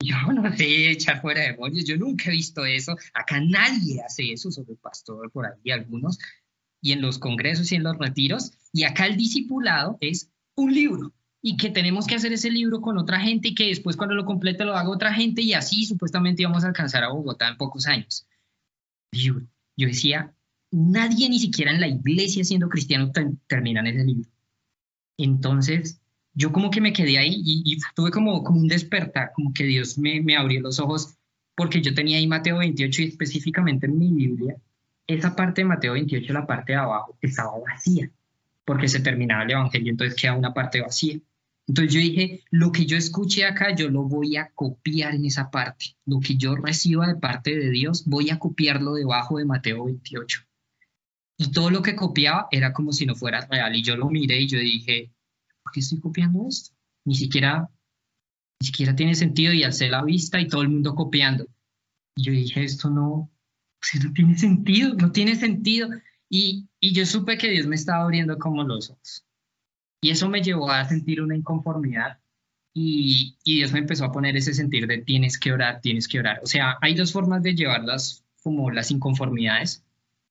yo 0.00 0.16
no 0.32 0.54
sé 0.56 0.90
echar 0.90 1.20
fuera 1.20 1.42
demonios, 1.42 1.84
yo 1.84 1.96
nunca 1.96 2.24
he 2.30 2.32
visto 2.32 2.64
eso. 2.64 2.96
Acá 3.14 3.40
nadie 3.40 4.02
hace 4.02 4.32
eso, 4.32 4.50
sobre 4.50 4.72
el 4.72 4.78
pastor 4.78 5.30
por 5.30 5.46
ahí 5.46 5.70
algunos, 5.70 6.18
y 6.82 6.92
en 6.92 7.00
los 7.00 7.18
congresos 7.18 7.72
y 7.72 7.76
en 7.76 7.84
los 7.84 7.96
retiros. 7.96 8.52
Y 8.72 8.84
acá 8.84 9.06
el 9.06 9.16
discipulado 9.16 9.96
es 10.00 10.30
un 10.56 10.74
libro 10.74 11.12
y 11.40 11.56
que 11.56 11.70
tenemos 11.70 12.06
que 12.06 12.16
hacer 12.16 12.32
ese 12.32 12.50
libro 12.50 12.80
con 12.80 12.98
otra 12.98 13.18
gente 13.20 13.48
y 13.48 13.54
que 13.54 13.68
después 13.68 13.96
cuando 13.96 14.14
lo 14.14 14.26
complete 14.26 14.64
lo 14.64 14.76
haga 14.76 14.90
otra 14.90 15.14
gente 15.14 15.42
y 15.42 15.54
así 15.54 15.86
supuestamente 15.86 16.42
íbamos 16.42 16.64
a 16.64 16.68
alcanzar 16.68 17.02
a 17.04 17.08
Bogotá 17.08 17.48
en 17.48 17.56
pocos 17.56 17.86
años. 17.86 18.26
Yo, 19.12 19.34
decía, 19.76 20.32
nadie 20.70 21.28
ni 21.28 21.38
siquiera 21.38 21.72
en 21.72 21.80
la 21.80 21.88
iglesia 21.88 22.44
siendo 22.44 22.68
cristiano 22.68 23.10
termina 23.46 23.80
en 23.80 23.86
ese 23.86 24.04
libro. 24.04 24.30
Entonces, 25.18 26.00
yo 26.34 26.52
como 26.52 26.70
que 26.70 26.80
me 26.80 26.92
quedé 26.92 27.18
ahí 27.18 27.42
y, 27.44 27.78
tuve 27.94 28.10
como, 28.10 28.40
un 28.40 28.68
despertar, 28.68 29.32
como 29.34 29.52
que 29.52 29.64
Dios 29.64 29.98
me, 29.98 30.20
me 30.20 30.36
abrió 30.36 30.60
los 30.60 30.78
ojos 30.78 31.14
porque 31.54 31.82
yo 31.82 31.94
tenía 31.94 32.18
ahí 32.18 32.26
Mateo 32.26 32.58
28 32.58 33.02
y 33.02 33.04
específicamente 33.06 33.86
en 33.86 33.98
mi 33.98 34.12
Biblia, 34.12 34.56
esa 35.06 35.34
parte 35.36 35.62
de 35.62 35.66
Mateo 35.66 35.92
28, 35.94 36.32
la 36.32 36.46
parte 36.46 36.72
de 36.72 36.78
abajo, 36.78 37.16
estaba 37.20 37.52
vacía 37.58 38.10
porque 38.64 38.88
se 38.88 39.00
terminaba 39.00 39.42
el 39.42 39.50
Evangelio, 39.50 39.90
entonces 39.90 40.20
queda 40.20 40.34
una 40.34 40.54
parte 40.54 40.80
vacía. 40.80 41.18
Entonces 41.66 41.94
yo 41.94 42.00
dije, 42.00 42.44
lo 42.50 42.72
que 42.72 42.86
yo 42.86 42.96
escuché 42.96 43.44
acá, 43.44 43.74
yo 43.74 43.88
lo 43.88 44.02
voy 44.02 44.36
a 44.36 44.50
copiar 44.54 45.14
en 45.14 45.24
esa 45.24 45.50
parte. 45.50 45.96
Lo 46.06 46.20
que 46.20 46.36
yo 46.36 46.56
reciba 46.56 47.06
de 47.06 47.14
parte 47.16 47.56
de 47.56 47.70
Dios, 47.70 48.04
voy 48.06 48.30
a 48.30 48.38
copiarlo 48.38 48.94
debajo 48.94 49.38
de 49.38 49.44
Mateo 49.44 49.84
28. 49.84 50.40
Y 51.38 51.50
todo 51.50 51.70
lo 51.70 51.82
que 51.82 51.96
copiaba 51.96 52.48
era 52.50 52.72
como 52.72 52.92
si 52.92 53.06
no 53.06 53.14
fuera 53.14 53.46
real. 53.46 53.74
Y 53.76 53.82
yo 53.82 53.96
lo 53.96 54.10
miré 54.10 54.40
y 54.40 54.48
yo 54.48 54.58
dije, 54.58 55.12
¿por 55.62 55.72
qué 55.72 55.80
estoy 55.80 56.00
copiando 56.00 56.46
esto? 56.48 56.74
Ni 57.04 57.14
siquiera, 57.14 57.68
ni 58.60 58.66
siquiera 58.66 58.94
tiene 58.94 59.14
sentido. 59.14 59.52
Y 59.52 59.62
alcé 59.62 59.88
la 59.88 60.04
vista 60.04 60.40
y 60.40 60.48
todo 60.48 60.62
el 60.62 60.68
mundo 60.68 60.94
copiando. 60.94 61.46
Y 62.16 62.24
yo 62.24 62.32
dije, 62.32 62.64
esto 62.64 62.90
no, 62.90 63.30
no 64.04 64.12
tiene 64.12 64.38
sentido, 64.38 64.94
no 64.94 65.12
tiene 65.12 65.36
sentido. 65.36 65.88
Y, 66.28 66.68
y 66.80 66.92
yo 66.92 67.04
supe 67.04 67.36
que 67.36 67.50
Dios 67.50 67.66
me 67.66 67.76
estaba 67.76 68.04
abriendo 68.04 68.38
como 68.38 68.64
los 68.64 68.90
ojos. 68.90 69.26
Y 70.00 70.10
eso 70.10 70.28
me 70.28 70.42
llevó 70.42 70.70
a 70.70 70.84
sentir 70.84 71.20
una 71.22 71.36
inconformidad 71.36 72.18
y, 72.74 73.36
y, 73.44 73.56
Dios 73.56 73.72
me 73.72 73.80
empezó 73.80 74.06
a 74.06 74.12
poner 74.12 74.36
ese 74.36 74.54
sentir 74.54 74.86
de 74.86 74.98
tienes 74.98 75.38
que 75.38 75.52
orar, 75.52 75.80
tienes 75.80 76.08
que 76.08 76.18
orar. 76.18 76.40
O 76.42 76.46
sea, 76.46 76.78
hay 76.80 76.94
dos 76.94 77.12
formas 77.12 77.42
de 77.42 77.54
llevarlas 77.54 78.24
como 78.42 78.70
las 78.70 78.90
inconformidades. 78.90 79.84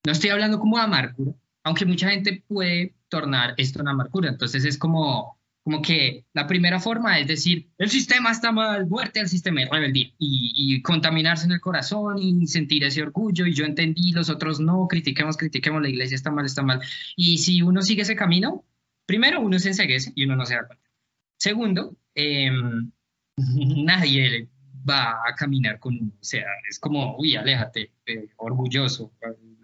No 0.05 0.11
estoy 0.11 0.31
hablando 0.31 0.59
como 0.59 0.77
de 0.77 0.83
amargura, 0.83 1.33
aunque 1.63 1.85
mucha 1.85 2.09
gente 2.09 2.43
puede 2.47 2.95
tornar 3.09 3.53
esto 3.57 3.79
en 3.79 3.87
amargura. 3.87 4.29
Entonces 4.29 4.65
es 4.65 4.77
como, 4.77 5.37
como 5.63 5.81
que 5.81 6.25
la 6.33 6.47
primera 6.47 6.79
forma 6.79 7.19
es 7.19 7.27
decir, 7.27 7.69
el 7.77 7.89
sistema 7.89 8.31
está 8.31 8.51
mal, 8.51 8.87
muerte 8.87 9.19
al 9.19 9.29
sistema, 9.29 9.61
rebeldía, 9.71 10.07
y, 10.17 10.53
y 10.55 10.81
contaminarse 10.81 11.45
en 11.45 11.51
el 11.51 11.61
corazón 11.61 12.17
y 12.17 12.47
sentir 12.47 12.83
ese 12.83 13.01
orgullo, 13.01 13.45
y 13.45 13.53
yo 13.53 13.65
entendí, 13.65 14.11
los 14.11 14.29
otros 14.29 14.59
no, 14.59 14.87
critiquemos, 14.87 15.37
critiquemos, 15.37 15.81
la 15.81 15.89
iglesia 15.89 16.15
está 16.15 16.31
mal, 16.31 16.45
está 16.45 16.63
mal. 16.63 16.81
Y 17.15 17.37
si 17.37 17.61
uno 17.61 17.81
sigue 17.81 18.01
ese 18.01 18.15
camino, 18.15 18.65
primero 19.05 19.41
uno 19.41 19.59
se 19.59 19.69
enseguece 19.69 20.11
y 20.15 20.25
uno 20.25 20.35
no 20.35 20.45
se 20.45 20.55
da 20.55 20.65
cuenta. 20.65 20.89
Segundo, 21.37 21.97
em, 22.15 22.91
nadie 23.85 24.49
va 24.87 25.21
a 25.27 25.35
caminar 25.35 25.79
con 25.79 25.95
uno, 25.97 26.11
o 26.19 26.23
sea, 26.23 26.45
es 26.69 26.79
como, 26.79 27.17
uy, 27.17 27.35
aléjate, 27.35 27.91
eh, 28.05 28.29
orgulloso, 28.37 29.13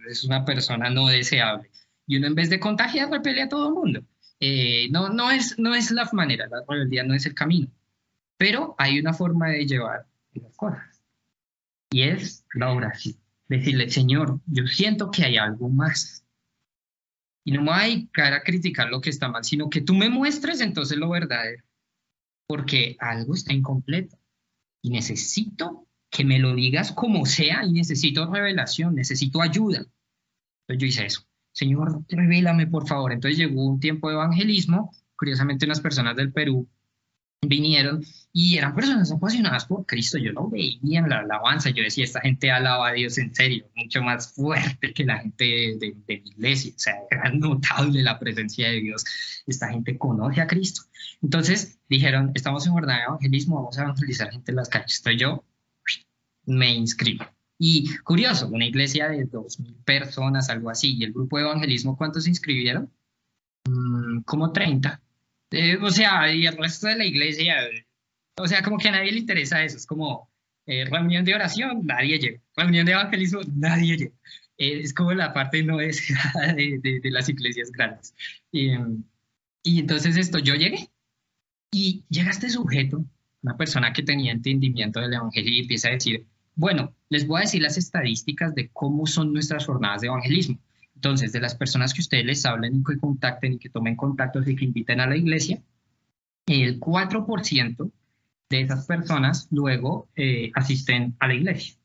es 0.10 0.24
una 0.24 0.46
persona 0.46 0.90
no 0.90 1.08
deseable. 1.08 1.72
Y 2.06 2.18
uno 2.18 2.28
en 2.28 2.36
vez 2.36 2.50
de 2.50 2.60
contagiar, 2.60 3.10
repele 3.10 3.42
a 3.42 3.50
todo 3.50 3.68
el 3.68 3.74
mundo. 3.74 4.02
Eh, 4.40 4.90
no, 4.92 5.10
no, 5.10 5.32
es, 5.32 5.58
no 5.58 5.74
es 5.74 5.92
la 5.92 6.08
manera, 6.14 6.48
la 6.48 6.64
rebeldía 6.68 7.04
no 7.04 7.14
es 7.14 7.26
el 7.26 7.34
camino, 7.34 7.68
pero 8.38 8.76
hay 8.78 9.00
una 9.00 9.14
forma 9.14 9.50
de 9.50 9.66
llevar 9.66 10.06
las 10.34 10.56
cosas. 10.56 11.02
Y 11.90 12.04
es 12.04 12.46
la 12.54 12.72
oración. 12.72 13.16
Decirle, 13.48 13.90
Señor, 13.90 14.40
yo 14.46 14.68
siento 14.68 15.10
que 15.10 15.24
hay 15.24 15.38
algo 15.38 15.70
más 15.70 16.26
y 17.48 17.52
no 17.52 17.62
me 17.62 17.72
voy 17.72 17.80
a 17.80 17.84
dedicar 17.84 18.34
a 18.34 18.44
criticar 18.44 18.90
lo 18.90 19.00
que 19.00 19.10
está 19.10 19.30
mal, 19.30 19.42
sino 19.46 19.70
que 19.70 19.80
tú 19.80 19.94
me 19.94 20.10
muestres 20.10 20.60
entonces 20.60 20.98
lo 20.98 21.10
verdadero, 21.10 21.64
porque 22.46 22.98
algo 23.00 23.34
está 23.34 23.54
incompleto 23.54 24.18
y 24.82 24.90
necesito 24.90 25.88
que 26.10 26.26
me 26.26 26.40
lo 26.40 26.54
digas 26.54 26.92
como 26.92 27.26
sea 27.26 27.64
y 27.64 27.72
necesito 27.72 28.30
revelación, 28.30 28.96
necesito 28.96 29.42
ayuda. 29.42 29.86
Entonces 30.68 30.78
yo 30.78 30.86
hice 30.88 31.06
eso. 31.06 31.22
Señor, 31.58 32.04
revélame 32.08 32.68
por 32.68 32.88
favor. 32.88 33.12
Entonces 33.12 33.40
llegó 33.40 33.66
un 33.66 33.80
tiempo 33.80 34.10
de 34.10 34.14
evangelismo. 34.14 34.92
Curiosamente, 35.16 35.66
unas 35.66 35.82
personas 35.82 36.16
del 36.16 36.32
Perú 36.32 36.70
vinieron 37.42 38.04
y 38.32 38.58
eran 38.60 38.76
personas 38.76 39.12
apasionadas 39.12 39.66
por 39.66 39.84
Cristo. 39.88 40.20
Yo 40.20 40.34
lo 40.34 40.52
veía 40.52 41.02
la 41.08 41.22
alabanza. 41.22 41.72
Yo 41.72 41.82
decía, 41.82 42.04
esta 42.04 42.22
gente 42.22 42.52
alaba 42.52 42.90
a 42.90 42.92
Dios 42.92 43.18
en 43.18 43.34
serio, 43.34 43.66
mucho 43.76 44.04
más 44.04 44.34
fuerte 44.36 44.94
que 44.94 45.04
la 45.04 45.18
gente 45.18 45.46
de, 45.46 45.96
de, 46.06 46.14
iglesia. 46.14 46.74
O 46.76 46.80
sea, 46.80 46.94
era 47.10 47.32
notable 47.32 48.04
la 48.04 48.20
presencia 48.20 48.70
de 48.70 48.80
Dios. 48.80 49.04
Esta 49.48 49.70
gente 49.70 49.98
conoce 49.98 50.42
a 50.42 50.46
Cristo. 50.46 50.84
Entonces 51.24 51.80
dijeron, 51.90 52.34
estamos 52.36 52.68
en 52.68 52.74
jornada 52.74 53.00
de 53.00 53.06
evangelismo, 53.06 53.56
vamos 53.56 53.80
a 53.80 53.82
evangelizar 53.82 54.30
gente 54.30 54.52
en 54.52 54.58
las 54.58 54.70
calles. 54.70 54.98
Entonces 55.00 55.20
yo 55.20 55.44
me 56.46 56.72
inscribo. 56.76 57.26
Y 57.60 57.98
curioso, 58.00 58.48
una 58.50 58.66
iglesia 58.66 59.10
de 59.10 59.26
2.000 59.26 59.84
personas, 59.84 60.50
algo 60.50 60.70
así, 60.70 60.96
y 60.98 61.04
el 61.04 61.14
grupo 61.14 61.38
de 61.38 61.44
evangelismo, 61.44 61.98
¿cuántos 61.98 62.26
se 62.26 62.30
inscribieron? 62.30 62.92
Mm, 63.66 64.22
como 64.22 64.52
30. 64.52 65.02
Eh, 65.52 65.78
o 65.82 65.90
sea, 65.90 66.32
y 66.34 66.46
el 66.46 66.58
resto 66.58 66.88
de 66.88 66.98
la 66.98 67.06
iglesia, 67.06 67.56
o 68.38 68.48
sea, 68.48 68.62
como 68.62 68.78
que 68.78 68.90
a 68.90 68.92
nadie 68.92 69.12
le 69.12 69.20
interesa 69.20 69.64
eso, 69.64 69.78
es 69.78 69.86
como 69.88 70.30
eh, 70.66 70.86
reunión 70.86 71.26
de 71.26 71.34
oración, 71.36 71.86
nadie 71.86 72.20
llega, 72.20 72.42
reunión 72.56 72.86
de 72.86 72.92
evangelismo, 72.94 73.42
nadie 73.56 73.98
llega. 73.98 74.16
Eh, 74.58 74.82
es 74.82 74.94
como 74.94 75.14
la 75.14 75.34
parte 75.34 75.64
no 75.64 75.78
deseada 75.78 76.54
de, 76.54 76.80
de, 76.80 77.12
las 77.12 77.30
iglesias 77.30 77.72
grandes. 77.72 78.14
Y, 78.52 78.72
y 79.64 79.80
entonces 79.80 80.18
esto, 80.18 80.40
yo 80.40 80.56
llegué 80.56 80.90
y 81.72 82.04
llega 82.10 82.32
este 82.32 82.50
sujeto, 82.50 83.06
una 83.42 83.58
persona 83.58 83.94
que 83.94 84.04
tenía 84.04 84.32
entendimiento 84.32 85.00
del 85.00 85.14
evangelio 85.14 85.54
y 85.54 85.60
empieza 85.62 85.90
a 85.90 85.92
decir, 85.92 86.26
bueno, 86.58 86.94
les 87.10 87.28
voy 87.28 87.38
a 87.38 87.42
decir 87.42 87.62
las 87.62 87.78
estadísticas 87.78 88.54
de 88.56 88.70
cómo 88.74 89.06
son 89.06 89.32
nuestras 89.32 89.66
jornadas 89.66 90.02
de 90.02 90.08
evangelismo. 90.08 90.60
Entonces, 90.96 91.32
de 91.32 91.40
las 91.40 91.54
personas 91.56 91.94
que 91.94 92.02
ustedes 92.02 92.26
les 92.26 92.44
hablen 92.48 92.78
y 92.78 92.84
que 92.84 92.98
contacten 92.98 93.54
y 93.54 93.60
que 93.60 93.70
tomen 93.70 93.96
contacto 93.96 94.42
y 94.42 94.56
que 94.56 94.66
inviten 94.66 95.00
a 95.00 95.06
la 95.08 95.16
iglesia, 95.16 95.62
el 96.48 96.80
4% 96.80 97.92
de 98.50 98.62
esas 98.62 98.88
personas 98.88 99.48
luego 99.52 100.10
eh, 100.16 100.52
asisten 100.56 101.16
a 101.20 101.28
la 101.28 101.36
iglesia. 101.36 101.76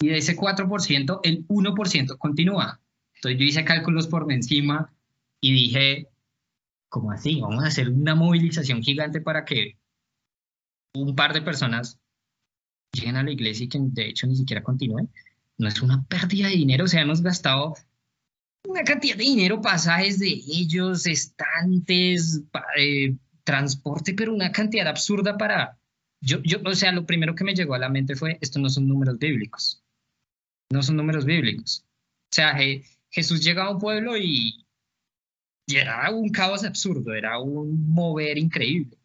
Y 0.00 0.08
de 0.08 0.18
ese 0.18 0.36
4%, 0.36 1.20
el 1.24 1.46
1% 1.48 2.18
continúa. 2.18 2.80
Entonces 3.16 3.40
yo 3.40 3.44
hice 3.44 3.64
cálculos 3.64 4.06
por 4.06 4.30
encima 4.30 4.92
y 5.40 5.52
dije, 5.52 6.08
¿cómo 6.88 7.10
así? 7.10 7.40
Vamos 7.40 7.64
a 7.64 7.68
hacer 7.68 7.88
una 7.88 8.14
movilización 8.14 8.82
gigante 8.82 9.20
para 9.20 9.44
que 9.44 9.78
un 10.94 11.16
par 11.16 11.32
de 11.32 11.42
personas 11.42 11.98
lleguen 12.92 13.16
a 13.16 13.22
la 13.22 13.30
iglesia 13.30 13.64
y 13.64 13.68
que 13.68 13.78
de 13.80 14.08
hecho 14.08 14.26
ni 14.26 14.36
siquiera 14.36 14.62
continúen, 14.62 15.10
no 15.58 15.68
es 15.68 15.80
una 15.82 16.04
pérdida 16.04 16.48
de 16.48 16.56
dinero, 16.56 16.84
o 16.84 16.88
sea, 16.88 17.02
hemos 17.02 17.22
gastado 17.22 17.74
una 18.68 18.84
cantidad 18.84 19.16
de 19.16 19.24
dinero, 19.24 19.60
pasajes 19.60 20.18
de 20.18 20.28
ellos, 20.28 21.06
estantes, 21.06 22.42
eh, 22.76 23.16
transporte, 23.44 24.14
pero 24.14 24.34
una 24.34 24.52
cantidad 24.52 24.86
absurda 24.86 25.36
para... 25.36 25.78
Yo, 26.20 26.40
yo, 26.44 26.58
o 26.64 26.74
sea, 26.74 26.92
lo 26.92 27.04
primero 27.04 27.34
que 27.34 27.42
me 27.42 27.54
llegó 27.54 27.74
a 27.74 27.80
la 27.80 27.88
mente 27.88 28.14
fue, 28.14 28.38
esto 28.40 28.60
no 28.60 28.70
son 28.70 28.86
números 28.86 29.18
bíblicos, 29.18 29.82
no 30.70 30.82
son 30.82 30.96
números 30.96 31.24
bíblicos. 31.24 31.84
O 32.30 32.34
sea, 32.34 32.56
Jesús 33.10 33.42
llega 33.42 33.64
a 33.64 33.70
un 33.70 33.80
pueblo 33.80 34.16
y, 34.16 34.64
y, 35.66 35.76
era 35.76 36.08
un 36.10 36.30
caos 36.30 36.64
absurdo, 36.64 37.12
era 37.12 37.40
un 37.40 37.92
mover 37.92 38.38
increíble. 38.38 38.96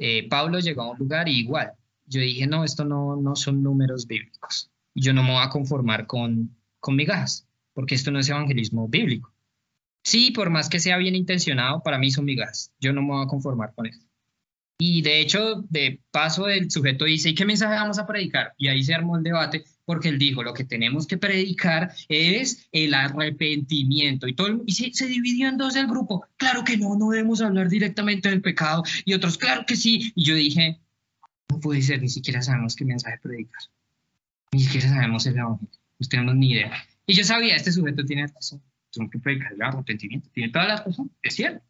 Eh, 0.00 0.28
Pablo 0.28 0.58
llegó 0.58 0.82
a 0.82 0.90
un 0.90 0.98
lugar 0.98 1.28
y 1.28 1.38
igual, 1.38 1.72
yo 2.10 2.20
dije, 2.20 2.46
no, 2.46 2.64
esto 2.64 2.84
no, 2.84 3.16
no 3.16 3.36
son 3.36 3.62
números 3.62 4.06
bíblicos. 4.06 4.70
Yo 4.94 5.14
no 5.14 5.22
me 5.22 5.30
voy 5.30 5.42
a 5.42 5.48
conformar 5.48 6.06
con, 6.06 6.56
con 6.80 6.96
migajas, 6.96 7.46
porque 7.72 7.94
esto 7.94 8.10
no 8.10 8.18
es 8.18 8.28
evangelismo 8.28 8.88
bíblico. 8.88 9.32
Sí, 10.02 10.32
por 10.32 10.50
más 10.50 10.68
que 10.68 10.80
sea 10.80 10.98
bien 10.98 11.14
intencionado, 11.14 11.82
para 11.82 11.98
mí 11.98 12.10
son 12.10 12.24
migajas. 12.24 12.72
Yo 12.80 12.92
no 12.92 13.02
me 13.02 13.12
voy 13.12 13.24
a 13.24 13.28
conformar 13.28 13.72
con 13.74 13.86
esto. 13.86 14.04
Y 14.80 15.02
de 15.02 15.20
hecho, 15.20 15.62
de 15.68 16.00
paso, 16.10 16.48
el 16.48 16.70
sujeto 16.70 17.04
dice, 17.04 17.30
¿y 17.30 17.34
qué 17.34 17.44
mensaje 17.44 17.74
vamos 17.74 17.98
a 17.98 18.06
predicar? 18.06 18.54
Y 18.56 18.68
ahí 18.68 18.82
se 18.82 18.94
armó 18.94 19.16
el 19.16 19.22
debate, 19.22 19.62
porque 19.84 20.08
él 20.08 20.18
dijo, 20.18 20.42
lo 20.42 20.54
que 20.54 20.64
tenemos 20.64 21.06
que 21.06 21.18
predicar 21.18 21.92
es 22.08 22.66
el 22.72 22.94
arrepentimiento. 22.94 24.26
Y, 24.26 24.34
todo, 24.34 24.62
y 24.66 24.72
se, 24.72 24.92
se, 24.94 25.06
dividió 25.06 25.48
en 25.48 25.58
dos 25.58 25.76
el 25.76 25.86
grupo. 25.86 26.24
Claro 26.38 26.64
que 26.64 26.78
no, 26.78 26.96
no 26.96 27.10
debemos 27.10 27.42
hablar 27.42 27.68
directamente 27.68 28.30
del 28.30 28.40
pecado. 28.40 28.82
Y 29.04 29.12
otros, 29.12 29.36
claro 29.36 29.64
que 29.66 29.76
sí. 29.76 30.12
Y 30.16 30.24
yo 30.24 30.34
dije, 30.34 30.80
no 31.50 31.60
puede 31.60 31.82
ser, 31.82 32.00
ni 32.00 32.08
siquiera 32.08 32.42
sabemos 32.42 32.76
qué 32.76 32.84
mensaje 32.84 33.18
predicar. 33.22 33.62
Ni 34.52 34.60
siquiera 34.60 34.88
sabemos 34.88 35.26
el 35.26 35.36
evangelio. 35.38 35.70
No 35.98 36.08
tenemos 36.08 36.34
ni 36.36 36.52
idea. 36.52 36.72
Y 37.06 37.14
yo 37.14 37.24
sabía, 37.24 37.56
este 37.56 37.72
sujeto 37.72 38.04
tiene 38.04 38.26
razón. 38.26 38.62
Tengo 38.92 39.10
que 39.10 39.18
predicar 39.18 39.52
el 39.52 39.62
arrepentimiento. 39.62 40.28
Tiene 40.32 40.52
todas 40.52 40.68
las 40.68 40.80
cosas. 40.82 41.06
Es 41.22 41.34
cierto. 41.34 41.64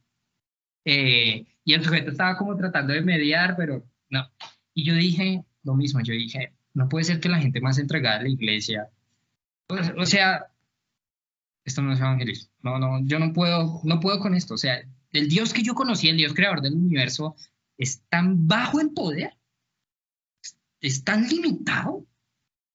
Eh, 0.85 1.47
y 1.65 1.75
el 1.75 1.85
sujeto 1.85 2.11
estaba 2.11 2.37
como 2.37 2.57
tratando 2.57 2.93
de 2.93 3.03
mediar, 3.03 3.57
pero 3.57 3.85
no. 4.09 4.31
Y 4.75 4.85
yo 4.85 4.95
dije 4.95 5.45
lo 5.63 5.75
mismo. 5.75 6.01
Yo 6.01 6.13
dije, 6.13 6.53
no 6.75 6.89
puede 6.89 7.05
ser 7.05 7.21
que 7.21 7.29
la 7.29 7.41
gente 7.41 7.61
más 7.61 7.79
entregada 7.79 8.21
a 8.21 8.23
la 8.23 8.29
iglesia. 8.29 8.89
Pues, 9.67 9.93
o 9.97 10.07
sea, 10.07 10.47
esto 11.65 11.83
no 11.83 11.93
es 11.93 12.01
evangelismo. 12.01 12.51
No, 12.63 12.79
no, 12.79 13.01
yo 13.05 13.19
no 13.19 13.33
puedo, 13.33 13.81
no 13.85 14.01
puedo 14.01 14.21
con 14.21 14.35
esto. 14.35 14.55
O 14.55 14.59
sea, 14.59 14.81
el 15.13 15.29
Dios 15.29 15.53
que 15.53 15.63
yo 15.63 15.75
conocí, 15.75 16.09
el 16.09 16.17
Dios 16.17 16.35
creador 16.35 16.61
del 16.61 16.75
universo, 16.75 17.35
es 17.77 18.03
tan 18.09 18.47
bajo 18.47 18.81
en 18.81 18.95
poder 18.95 19.40
es 20.81 21.05
tan 21.05 21.29
limitado. 21.29 22.07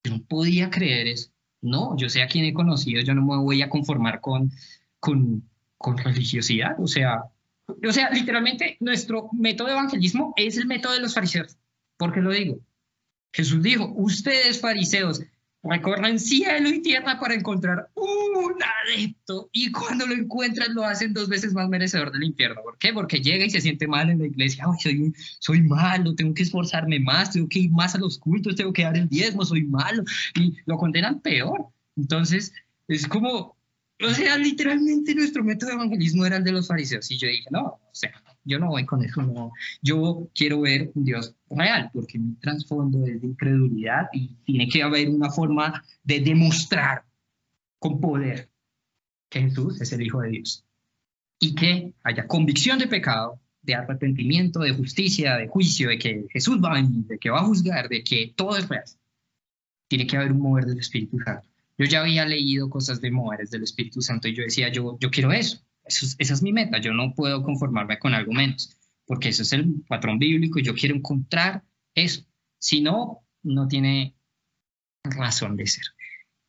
Yo 0.04 0.18
no 0.18 0.24
podía 0.24 0.70
creer 0.70 1.08
eso. 1.08 1.32
No, 1.62 1.98
yo 1.98 2.10
sé 2.10 2.22
a 2.22 2.28
quién 2.28 2.46
he 2.46 2.54
conocido, 2.54 3.02
yo 3.02 3.16
no 3.16 3.26
me 3.26 3.38
voy 3.38 3.62
a 3.62 3.70
conformar 3.70 4.22
con, 4.22 4.52
con, 5.00 5.50
con 5.78 5.98
religiosidad. 5.98 6.76
O 6.80 6.88
sea, 6.88 7.24
o 7.68 7.92
sea, 7.92 8.12
literalmente 8.12 8.78
nuestro 8.80 9.30
método 9.34 9.68
de 9.68 9.74
evangelismo 9.74 10.34
es 10.38 10.58
el 10.58 10.68
método 10.68 10.94
de 10.94 11.00
los 11.00 11.14
fariseos. 11.14 11.58
¿Por 11.98 12.14
qué 12.14 12.22
lo 12.22 12.32
digo? 12.32 12.60
Jesús 13.34 13.64
dijo, 13.64 13.92
ustedes 13.96 14.62
fariseos 14.62 15.22
recorren 15.68 16.20
cielo 16.20 16.70
y 16.70 16.82
tierra 16.82 17.20
para 17.20 17.34
encontrar 17.34 17.90
un 17.96 18.54
adepto 18.88 19.50
y 19.52 19.72
cuando 19.72 20.06
lo 20.06 20.14
encuentran 20.14 20.74
lo 20.74 20.84
hacen 20.84 21.14
dos 21.14 21.28
veces 21.28 21.54
más 21.54 21.68
merecedor 21.68 22.12
del 22.12 22.24
infierno. 22.24 22.62
¿Por 22.64 22.78
qué? 22.78 22.94
Porque 22.94 23.20
llega 23.20 23.46
y 23.46 23.50
se 23.50 23.62
siente 23.62 23.88
mal 23.88 24.10
en 24.10 24.20
la 24.20 24.28
iglesia. 24.28 24.66
soy, 24.80 25.14
soy 25.40 25.62
malo, 25.62 26.14
tengo 26.16 26.34
que 26.34 26.44
esforzarme 26.44 27.00
más, 27.00 27.32
tengo 27.32 27.50
que 27.50 27.60
ir 27.60 27.72
más 27.72 27.96
a 27.96 27.98
los 27.98 28.18
cultos, 28.18 28.56
tengo 28.56 28.74
que 28.74 28.84
dar 28.84 28.96
el 28.96 29.10
diezmo, 29.10 29.44
soy 29.44 29.64
malo. 29.64 30.04
Y 30.36 30.56
lo 30.66 30.78
condenan 30.78 31.20
peor. 31.22 31.68
Entonces, 31.96 32.54
es 32.88 33.08
como, 33.08 33.58
o 34.02 34.10
sea, 34.10 34.38
literalmente 34.38 35.16
nuestro 35.16 35.44
método 35.44 35.70
de 35.70 35.76
evangelismo 35.76 36.26
era 36.26 36.38
el 36.38 36.44
de 36.44 36.52
los 36.52 36.68
fariseos. 36.68 37.10
Y 37.10 37.18
yo 37.18 37.28
dije, 37.28 37.46
no, 37.50 37.64
o 37.64 37.90
sea, 37.92 38.12
yo 38.46 38.60
no 38.60 38.68
voy 38.68 38.86
con 38.86 39.04
eso, 39.04 39.22
no. 39.24 39.52
Yo 39.82 40.30
quiero 40.34 40.62
ver 40.62 40.92
un 40.94 41.04
Dios 41.04 41.34
real, 41.50 41.90
porque 41.92 42.20
mi 42.20 42.36
trasfondo 42.36 43.06
es 43.06 43.20
de 43.22 43.28
incredulidad 43.28 44.08
y 44.14 44.36
tiene 44.46 44.70
que 44.70 44.84
haber 44.84 45.10
una 45.10 45.32
forma 45.32 45.84
de 46.04 46.20
demostrar 46.22 47.04
con 47.80 48.00
poder 48.00 48.50
que 49.30 49.42
Jesús 49.42 49.82
es 49.82 49.92
el 49.92 50.04
Hijo 50.04 50.22
de 50.22 50.30
Dios. 50.30 50.64
Y 51.40 51.56
que 51.56 51.94
haya 52.04 52.28
convicción 52.28 52.80
de 52.80 52.88
pecado, 52.88 53.40
de 53.64 53.74
arrepentimiento, 53.74 54.60
de 54.60 54.72
justicia, 54.72 55.36
de 55.38 55.48
juicio, 55.48 55.90
de 55.90 55.98
que 55.98 56.28
Jesús 56.30 56.60
va 56.64 56.72
a 56.72 56.82
venir, 56.82 57.06
de 57.06 57.18
que 57.18 57.32
va 57.32 57.40
a 57.40 57.46
juzgar, 57.46 57.90
de 57.90 58.04
que 58.04 58.32
todo 58.36 58.58
es 58.58 58.70
real. 58.70 58.86
Tiene 59.88 60.06
que 60.06 60.18
haber 60.18 60.32
un 60.32 60.40
mover 60.40 60.66
del 60.66 60.80
Espíritu 60.80 61.18
Santo. 61.20 61.48
Yo 61.78 61.86
ya 61.86 62.02
había 62.02 62.25
leído 62.25 62.70
cosas 62.70 63.02
de 63.02 63.12
moveres 63.12 63.50
del 63.50 63.64
Espíritu 63.64 64.02
Santo 64.02 64.28
y 64.28 64.36
yo 64.36 64.44
decía, 64.44 64.70
yo, 64.70 64.98
yo 65.00 65.10
quiero 65.10 65.32
eso 65.34 65.66
esa 65.88 66.34
es 66.34 66.42
mi 66.42 66.54
meta, 66.54 66.80
yo 66.80 66.94
no 66.94 67.13
puedo 67.13 67.44
conformarme 67.44 68.00
con 68.00 68.13
algo 68.13 68.34
menos, 68.34 68.77
porque 69.06 69.30
eso 69.30 69.44
es 69.44 69.54
el 69.54 69.84
patrón 69.88 70.20
bíblico 70.20 70.60
y 70.60 70.63
yo 70.63 70.74
quiero 70.74 70.96
encontrar 70.96 71.63
eso. 71.94 72.25
Si 72.58 72.82
no, 72.82 73.25
no 73.44 73.68
tiene 73.68 74.15
razón 75.04 75.56
de 75.56 75.68
ser. 75.68 75.86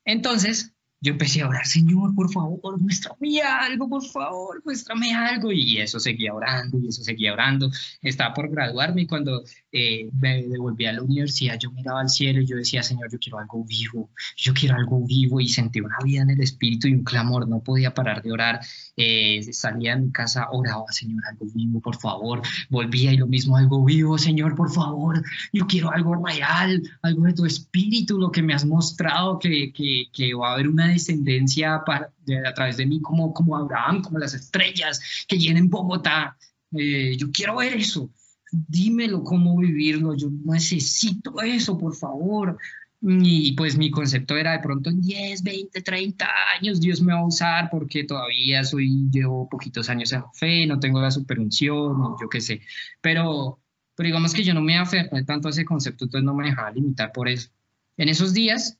Entonces, 0.04 0.75
yo 1.00 1.12
empecé 1.12 1.42
a 1.42 1.48
orar, 1.48 1.66
Señor, 1.66 2.14
por 2.14 2.32
favor, 2.32 2.80
muéstrame 2.80 3.40
algo, 3.42 3.88
por 3.88 4.04
favor, 4.04 4.62
muéstrame 4.64 5.14
algo. 5.14 5.52
Y 5.52 5.78
eso 5.78 6.00
seguía 6.00 6.32
orando, 6.32 6.78
y 6.78 6.88
eso 6.88 7.02
seguía 7.04 7.34
orando. 7.34 7.70
Estaba 8.00 8.32
por 8.32 8.50
graduarme 8.50 9.02
y 9.02 9.06
cuando 9.06 9.42
eh, 9.70 10.08
me 10.18 10.42
devolví 10.44 10.86
a 10.86 10.94
la 10.94 11.02
universidad, 11.02 11.58
yo 11.58 11.70
miraba 11.70 12.00
al 12.00 12.08
cielo 12.08 12.40
y 12.40 12.46
yo 12.46 12.56
decía, 12.56 12.82
Señor, 12.82 13.10
yo 13.12 13.18
quiero 13.18 13.38
algo 13.38 13.64
vivo, 13.64 14.10
yo 14.36 14.54
quiero 14.54 14.76
algo 14.76 15.04
vivo. 15.06 15.40
Y 15.40 15.48
sentí 15.48 15.80
una 15.80 15.98
vida 16.02 16.22
en 16.22 16.30
el 16.30 16.40
espíritu 16.40 16.88
y 16.88 16.94
un 16.94 17.04
clamor, 17.04 17.46
no 17.46 17.60
podía 17.60 17.92
parar 17.92 18.22
de 18.22 18.32
orar. 18.32 18.60
Eh, 18.96 19.42
salía 19.52 19.96
de 19.96 20.02
mi 20.02 20.12
casa, 20.12 20.48
oraba, 20.50 20.90
Señor, 20.90 21.22
algo 21.28 21.46
vivo, 21.54 21.80
por 21.80 21.96
favor. 22.00 22.40
Volvía 22.70 23.12
y 23.12 23.18
lo 23.18 23.26
mismo, 23.26 23.56
algo 23.56 23.84
vivo, 23.84 24.16
Señor, 24.16 24.54
por 24.56 24.72
favor. 24.72 25.22
Yo 25.52 25.66
quiero 25.66 25.92
algo 25.92 26.14
real, 26.24 26.82
algo 27.02 27.24
de 27.24 27.34
tu 27.34 27.44
espíritu, 27.44 28.18
lo 28.18 28.30
que 28.30 28.42
me 28.42 28.54
has 28.54 28.64
mostrado, 28.64 29.38
que, 29.38 29.72
que, 29.72 30.06
que 30.12 30.34
va 30.34 30.50
a 30.50 30.54
haber 30.54 30.68
una 30.68 30.85
descendencia 30.88 31.82
para, 31.84 32.12
a 32.46 32.54
través 32.54 32.76
de 32.76 32.86
mí 32.86 33.00
como, 33.00 33.32
como 33.32 33.56
Abraham, 33.56 34.02
como 34.02 34.18
las 34.18 34.34
estrellas 34.34 35.00
que 35.28 35.38
llenen 35.38 35.68
Bogotá. 35.68 36.36
Eh, 36.76 37.16
yo 37.16 37.30
quiero 37.32 37.56
ver 37.56 37.74
eso. 37.74 38.10
Dímelo 38.50 39.22
cómo 39.22 39.56
vivirlo. 39.58 40.14
Yo 40.14 40.28
necesito 40.44 41.40
eso, 41.40 41.76
por 41.78 41.94
favor. 41.94 42.58
Y 43.02 43.52
pues 43.52 43.76
mi 43.76 43.90
concepto 43.90 44.36
era 44.36 44.52
de 44.52 44.60
pronto 44.60 44.90
en 44.90 45.00
10, 45.00 45.42
20, 45.42 45.82
30 45.82 46.26
años 46.58 46.80
Dios 46.80 47.02
me 47.02 47.12
va 47.12 47.20
a 47.20 47.26
usar 47.26 47.68
porque 47.70 48.04
todavía 48.04 48.64
soy, 48.64 49.08
llevo 49.10 49.48
poquitos 49.48 49.90
años 49.90 50.12
en 50.12 50.24
fe, 50.32 50.66
no 50.66 50.80
tengo 50.80 51.00
la 51.00 51.10
superunción, 51.10 52.16
yo 52.20 52.28
qué 52.28 52.40
sé. 52.40 52.62
Pero, 53.00 53.60
pero 53.94 54.06
digamos 54.06 54.32
que 54.32 54.42
yo 54.42 54.54
no 54.54 54.62
me 54.62 54.78
aferré 54.78 55.24
tanto 55.24 55.48
a 55.48 55.50
ese 55.50 55.64
concepto, 55.64 56.04
entonces 56.06 56.24
no 56.24 56.34
me 56.34 56.46
dejaba 56.46 56.70
limitar 56.70 57.12
por 57.12 57.28
eso. 57.28 57.50
En 57.98 58.08
esos 58.08 58.32
días, 58.32 58.78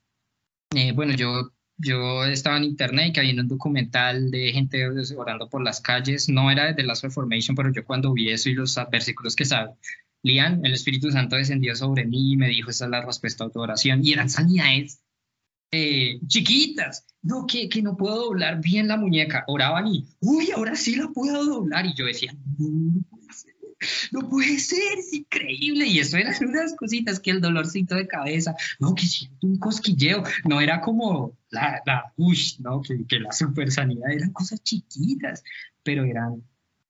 eh, 0.75 0.91
bueno, 0.93 1.13
yo 1.13 1.53
yo 1.77 2.25
estaba 2.25 2.57
en 2.57 2.63
internet 2.63 3.07
y 3.07 3.13
que 3.13 3.19
había 3.19 3.39
un 3.39 3.47
documental 3.47 4.31
de 4.31 4.51
gente 4.51 4.83
orando 5.15 5.49
por 5.49 5.63
las 5.63 5.79
calles. 5.79 6.27
No 6.27 6.49
era 6.49 6.73
de 6.73 6.83
Last 6.83 7.03
Reformation, 7.03 7.55
pero 7.55 7.71
yo 7.71 7.85
cuando 7.85 8.13
vi 8.13 8.29
eso 8.29 8.49
y 8.49 8.53
los 8.53 8.79
versículos 8.91 9.35
que 9.35 9.45
salían, 9.45 10.65
el 10.65 10.73
Espíritu 10.73 11.11
Santo 11.11 11.35
descendió 11.35 11.75
sobre 11.75 12.05
mí 12.05 12.33
y 12.33 12.37
me 12.37 12.47
dijo, 12.49 12.71
esa 12.71 12.85
es 12.85 12.91
la 12.91 13.05
respuesta 13.05 13.45
a 13.45 13.49
tu 13.49 13.59
oración. 13.59 14.03
Y 14.03 14.13
eran 14.13 14.29
sanidades 14.29 15.01
eh, 15.71 16.19
chiquitas, 16.27 17.05
no, 17.21 17.45
que, 17.45 17.69
que 17.69 17.81
no 17.81 17.95
puedo 17.95 18.25
doblar 18.25 18.59
bien 18.61 18.87
la 18.87 18.97
muñeca. 18.97 19.43
Oraban 19.47 19.87
y, 19.87 20.05
uy, 20.21 20.51
ahora 20.51 20.75
sí 20.75 20.95
la 20.95 21.09
puedo 21.09 21.45
doblar. 21.45 21.85
Y 21.85 21.93
yo 21.93 22.05
decía, 22.05 22.35
no, 22.57 23.16
no 24.11 24.29
puede 24.29 24.59
ser, 24.59 24.97
es 24.97 25.13
increíble. 25.13 25.85
Y 25.85 25.99
eso 25.99 26.17
eran 26.17 26.33
unas 26.47 26.75
cositas, 26.75 27.19
que 27.19 27.31
el 27.31 27.41
dolorcito 27.41 27.95
de 27.95 28.07
cabeza, 28.07 28.55
no, 28.79 28.95
que 28.95 29.05
siento 29.05 29.47
un 29.47 29.57
cosquilleo, 29.57 30.23
no 30.45 30.61
era 30.61 30.81
como 30.81 31.37
la, 31.49 31.81
la 31.85 32.13
uy, 32.17 32.37
no, 32.59 32.81
que, 32.81 33.05
que 33.05 33.19
la 33.19 33.31
super 33.31 33.71
sanidad, 33.71 34.11
eran 34.11 34.31
cosas 34.31 34.61
chiquitas, 34.63 35.43
pero 35.83 36.03
eran, 36.03 36.43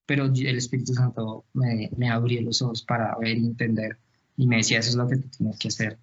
pero 0.06 0.26
el 0.26 0.58
Espíritu 0.58 0.94
Santo 0.94 1.46
me, 1.54 1.90
me 1.98 2.10
abrió 2.10 2.42
los 2.42 2.62
ojos 2.62 2.84
para 2.84 3.16
ver 3.18 3.38
y 3.38 3.46
entender. 3.46 3.98
Y 4.36 4.48
me 4.48 4.58
decía, 4.58 4.80
eso 4.80 4.92
es 4.92 4.96
lo 4.96 5.08
que 5.08 5.18
tú 5.18 5.30
tienes 5.30 5.58
que 5.58 5.68
hacer. 5.70 5.98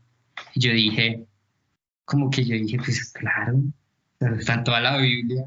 Y 0.55 0.61
yo 0.61 0.73
dije, 0.73 1.27
como 2.05 2.31
que 2.31 2.45
yo 2.45 2.57
dije, 2.57 2.77
pues 2.79 3.13
claro, 3.13 3.63
está 4.21 4.63
toda 4.63 4.81
la 4.81 4.99
Biblia. 4.99 5.45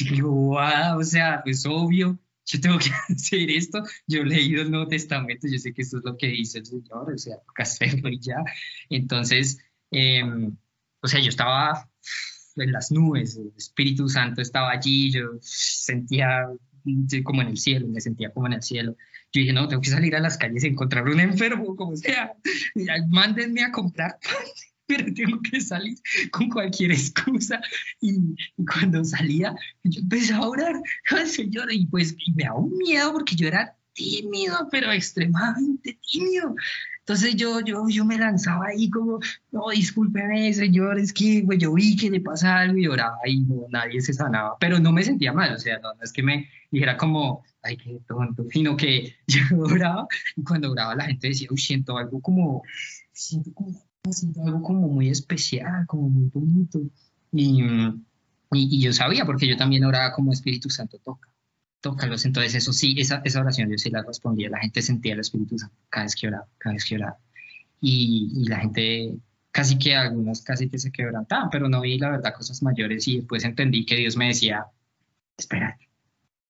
Y 0.00 0.20
wow, 0.20 0.98
o 0.98 1.04
sea, 1.04 1.40
pues 1.42 1.64
obvio, 1.66 2.18
yo 2.48 2.60
tengo 2.60 2.78
que 2.78 2.90
hacer 3.14 3.50
esto. 3.50 3.82
Yo 4.06 4.22
he 4.22 4.24
leído 4.24 4.62
el 4.62 4.70
Nuevo 4.70 4.88
Testamento, 4.88 5.46
yo 5.50 5.58
sé 5.58 5.72
que 5.72 5.82
esto 5.82 5.98
es 5.98 6.04
lo 6.04 6.16
que 6.16 6.28
dice 6.28 6.58
el 6.58 6.66
Señor, 6.66 7.12
o 7.12 7.18
sea, 7.18 7.36
toca 7.46 7.62
hacerlo 7.62 8.08
y 8.08 8.18
ya. 8.18 8.36
Entonces, 8.88 9.58
em, 9.90 10.56
o 11.00 11.08
sea, 11.08 11.20
yo 11.20 11.28
estaba 11.28 11.88
en 12.56 12.72
las 12.72 12.90
nubes, 12.90 13.36
el 13.36 13.52
Espíritu 13.56 14.08
Santo 14.08 14.40
estaba 14.40 14.70
allí, 14.70 15.12
yo 15.12 15.38
sentía 15.40 16.48
como 17.22 17.42
en 17.42 17.48
el 17.48 17.58
cielo, 17.58 17.86
me 17.86 18.00
sentía 18.00 18.30
como 18.30 18.46
en 18.46 18.54
el 18.54 18.62
cielo. 18.62 18.96
Yo 19.32 19.40
dije, 19.40 19.52
no, 19.52 19.68
tengo 19.68 19.82
que 19.82 19.90
salir 19.90 20.16
a 20.16 20.20
las 20.20 20.38
calles 20.38 20.64
y 20.64 20.68
encontrar 20.68 21.06
un 21.06 21.20
enfermo, 21.20 21.76
como 21.76 21.94
sea, 21.96 22.32
mándenme 23.10 23.62
a 23.62 23.70
comprar 23.70 24.18
pan 24.22 24.46
pero 24.88 25.12
tengo 25.12 25.40
que 25.42 25.60
salir 25.60 25.98
con 26.32 26.48
cualquier 26.48 26.90
excusa. 26.92 27.60
Y, 28.00 28.34
cuando 28.64 29.04
salía, 29.04 29.54
yo 29.84 30.00
empecé 30.00 30.32
a 30.32 30.40
orar 30.40 30.74
al 31.10 31.26
Señor 31.28 31.72
y 31.72 31.86
pues 31.86 32.16
me 32.34 32.44
da 32.44 32.54
un 32.54 32.76
miedo 32.76 33.12
porque 33.12 33.36
yo 33.36 33.46
era 33.46 33.76
tímido, 33.92 34.68
pero 34.70 34.90
extremadamente 34.90 35.98
tímido. 36.10 36.54
Entonces 37.00 37.36
yo, 37.36 37.60
yo, 37.60 37.86
yo 37.88 38.04
me 38.04 38.18
lanzaba 38.18 38.66
ahí 38.66 38.90
como, 38.90 39.18
no, 39.50 39.70
discúlpeme, 39.70 40.52
señor, 40.52 40.98
es 40.98 41.12
que 41.12 41.42
pues, 41.44 41.58
yo 41.58 41.72
vi 41.72 41.96
que 41.96 42.10
le 42.10 42.20
pasa 42.20 42.58
algo 42.58 42.78
y 42.78 42.86
oraba 42.86 43.18
y 43.26 43.44
nadie 43.70 44.00
se 44.00 44.12
sanaba, 44.12 44.56
pero 44.60 44.78
no 44.78 44.92
me 44.92 45.02
sentía 45.02 45.32
mal, 45.32 45.54
o 45.54 45.58
sea, 45.58 45.78
no, 45.78 45.90
es 46.02 46.12
que 46.12 46.22
me 46.22 46.48
dijera 46.70 46.98
como, 46.98 47.42
ay, 47.62 47.78
qué 47.78 47.98
tonto, 48.06 48.44
sino 48.50 48.76
que 48.76 49.16
yo 49.26 49.40
oraba 49.58 50.06
y 50.36 50.44
cuando 50.44 50.70
oraba 50.70 50.94
la 50.94 51.06
gente 51.06 51.28
decía, 51.28 51.48
uy, 51.50 51.58
siento 51.58 51.96
algo 51.96 52.20
como, 52.20 52.62
siento 53.12 53.54
como 53.54 53.87
siento 54.10 54.42
algo 54.42 54.62
como 54.62 54.88
muy 54.88 55.08
especial, 55.08 55.86
como 55.86 56.08
muy 56.08 56.28
bonito. 56.32 56.80
Y, 57.32 57.62
y, 58.52 58.80
yo 58.80 58.92
sabía, 58.92 59.24
porque 59.24 59.46
yo 59.48 59.56
también 59.56 59.84
oraba 59.84 60.12
como 60.12 60.32
Espíritu 60.32 60.70
Santo, 60.70 60.98
toca, 60.98 61.28
tócalos. 61.80 62.24
Entonces, 62.24 62.54
eso 62.54 62.72
sí, 62.72 62.94
esa, 62.98 63.20
esa 63.24 63.40
oración 63.40 63.70
yo 63.70 63.78
sí 63.78 63.90
la 63.90 64.02
respondía. 64.02 64.50
La 64.50 64.60
gente 64.60 64.82
sentía 64.82 65.14
el 65.14 65.20
Espíritu 65.20 65.58
Santo 65.58 65.76
cada 65.88 66.04
vez 66.04 66.16
que 66.16 66.28
oraba, 66.28 66.46
cada 66.58 66.74
vez 66.74 66.84
que 66.84 66.94
oraba. 66.96 67.18
Y, 67.80 68.32
y 68.34 68.48
la 68.48 68.60
gente, 68.60 69.18
casi 69.50 69.78
que 69.78 69.94
algunos 69.94 70.42
casi 70.42 70.68
que 70.68 70.78
se 70.78 70.90
quebrantaban, 70.90 71.50
pero 71.50 71.68
no 71.68 71.80
vi 71.80 71.98
la 71.98 72.10
verdad 72.10 72.34
cosas 72.34 72.62
mayores 72.62 73.06
y 73.08 73.18
después 73.18 73.44
entendí 73.44 73.84
que 73.84 73.96
Dios 73.96 74.16
me 74.16 74.28
decía, 74.28 74.66
espérate, 75.36 75.88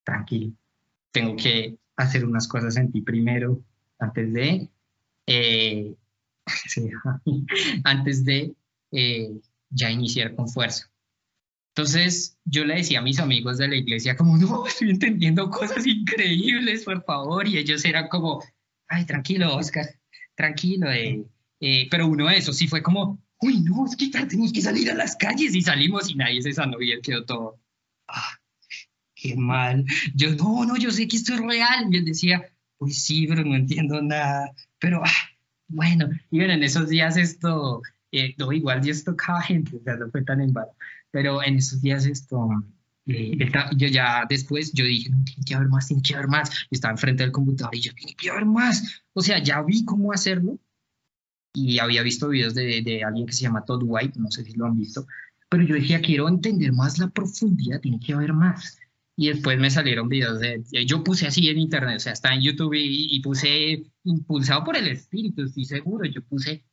tranquilo, 0.05 0.53
tengo 1.11 1.37
que 1.37 1.79
hacer 1.97 2.25
unas 2.25 2.49
cosas 2.49 2.77
en 2.77 2.91
ti 2.91 3.03
primero 3.03 3.61
antes 3.99 4.33
de 4.33 4.71
eh, 5.27 5.95
antes 7.85 8.25
de 8.25 8.55
eh, 8.93 9.31
ya 9.71 9.91
iniciar 9.91 10.35
con 10.35 10.49
fuerza. 10.49 10.91
Entonces 11.75 12.37
yo 12.45 12.65
le 12.65 12.77
decía 12.77 12.99
a 12.99 13.03
mis 13.03 13.21
amigos 13.21 13.59
de 13.59 13.69
la 13.69 13.77
iglesia 13.77 14.17
como, 14.17 14.37
no, 14.37 14.67
estoy 14.67 14.91
entendiendo 14.91 15.49
cosas 15.51 15.87
increíbles, 15.87 16.85
por 16.85 17.05
favor, 17.05 17.47
y 17.47 17.59
ellos 17.59 17.85
eran 17.85 18.09
como, 18.09 18.43
ay, 18.89 19.05
tranquilo, 19.05 19.55
Oscar, 19.55 19.87
tranquilo, 20.35 20.91
eh, 20.91 21.25
eh", 21.61 21.87
pero 21.91 22.09
uno 22.09 22.29
de 22.29 22.39
esos 22.39 22.57
sí 22.57 22.67
fue 22.67 22.83
como, 22.83 23.23
uy, 23.41 23.61
no, 23.61 23.87
es 23.87 23.95
que 23.95 24.09
tenemos 24.09 24.53
que 24.53 24.61
salir 24.61 24.91
a 24.91 24.95
las 24.95 25.15
calles 25.17 25.55
y 25.55 25.63
salimos 25.63 26.11
y 26.11 26.15
nadie 26.17 26.43
se 26.43 26.53
sanó 26.53 26.81
y 26.81 26.91
él 26.91 27.01
quedó 27.03 27.25
todo, 27.25 27.61
ah, 28.09 28.39
qué 29.15 29.37
mal. 29.37 29.85
Yo, 30.15 30.35
no, 30.35 30.65
no, 30.65 30.77
yo 30.77 30.91
sé 30.91 31.09
que 31.09 31.17
esto 31.17 31.35
es 31.35 31.41
real. 31.41 31.89
Y 31.91 31.97
él 31.99 32.05
decía, 32.05 32.43
pues 32.79 33.03
sí, 33.05 33.27
pero 33.27 33.45
no 33.45 33.57
entiendo 33.57 34.01
nada, 34.03 34.53
pero 34.79 35.03
ah, 35.05 35.31
bueno, 35.69 36.09
y 36.31 36.39
bueno, 36.39 36.55
en 36.55 36.63
esos 36.63 36.89
días 36.89 37.17
esto, 37.17 37.83
eh, 38.13 38.35
no, 38.39 38.53
igual 38.53 38.81
Dios 38.81 39.05
tocaba 39.05 39.41
gente, 39.43 39.77
o 39.77 39.83
sea, 39.83 39.97
no 39.97 40.11
fue 40.11 40.23
tan 40.25 40.53
vano, 40.53 40.73
pero 41.11 41.43
en 41.43 41.57
esos 41.57 41.81
días 41.81 42.07
esto, 42.07 42.49
eh, 43.07 43.39
yo 43.77 43.89
ya 43.89 44.25
después, 44.29 44.73
yo 44.73 44.85
dije, 44.85 45.11
no, 45.11 45.23
tiene 45.25 45.45
que 45.45 45.55
haber 45.55 45.69
más, 45.69 45.87
tiene 45.87 46.03
que 46.03 46.15
haber 46.15 46.29
más, 46.29 46.51
y 46.71 46.75
estaba 46.75 46.93
enfrente 46.93 47.23
del 47.23 47.33
computador 47.33 47.75
y 47.75 47.81
yo, 47.81 47.93
tiene 47.95 48.15
que 48.15 48.31
haber 48.31 48.47
más, 48.47 49.03
o 49.13 49.21
sea, 49.23 49.43
ya 49.43 49.63
vi 49.63 49.85
cómo 49.85 50.13
hacerlo, 50.13 50.59
y 51.53 51.79
había 51.79 52.03
visto 52.03 52.29
videos 52.29 52.55
de, 52.55 52.83
de 52.83 53.05
alguien 53.05 53.27
que 53.27 53.33
se 53.33 53.43
llama 53.43 53.65
Todd 53.65 53.83
White, 53.85 54.19
no 54.19 54.31
sé 54.31 54.45
si 54.45 54.55
lo 54.55 54.67
han 54.67 54.77
visto, 54.77 55.07
pero 55.49 55.65
yo 55.65 55.75
decía, 55.75 56.01
quiero 56.01 56.29
entender 56.29 56.73
más 56.73 56.99
la 56.99 57.09
profundidad, 57.09 57.81
tiene 57.81 58.01
que 58.01 58.13
haber 58.13 58.33
más 58.33 58.79
y 59.21 59.31
después 59.31 59.59
me 59.59 59.69
salieron 59.69 60.09
videos 60.09 60.39
de, 60.39 60.63
yo 60.87 61.03
puse 61.03 61.27
así 61.27 61.49
en 61.49 61.59
internet, 61.59 61.97
o 61.97 61.99
sea, 61.99 62.13
está 62.13 62.33
en 62.33 62.41
YouTube 62.41 62.75
y, 62.77 63.21
puse, 63.21 63.83
impulsado 64.05 64.63
por 64.63 64.77
el 64.77 64.87
espíritu, 64.87 65.43
estoy 65.43 65.65
seguro, 65.65 66.05
yo 66.05 66.23
puse 66.23 66.65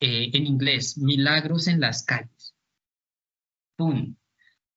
eh, 0.00 0.30
en 0.32 0.46
inglés, 0.46 0.96
milagros 0.96 1.68
en 1.68 1.78
las 1.78 2.02
calles. 2.02 2.54
¡Pum! 3.76 4.16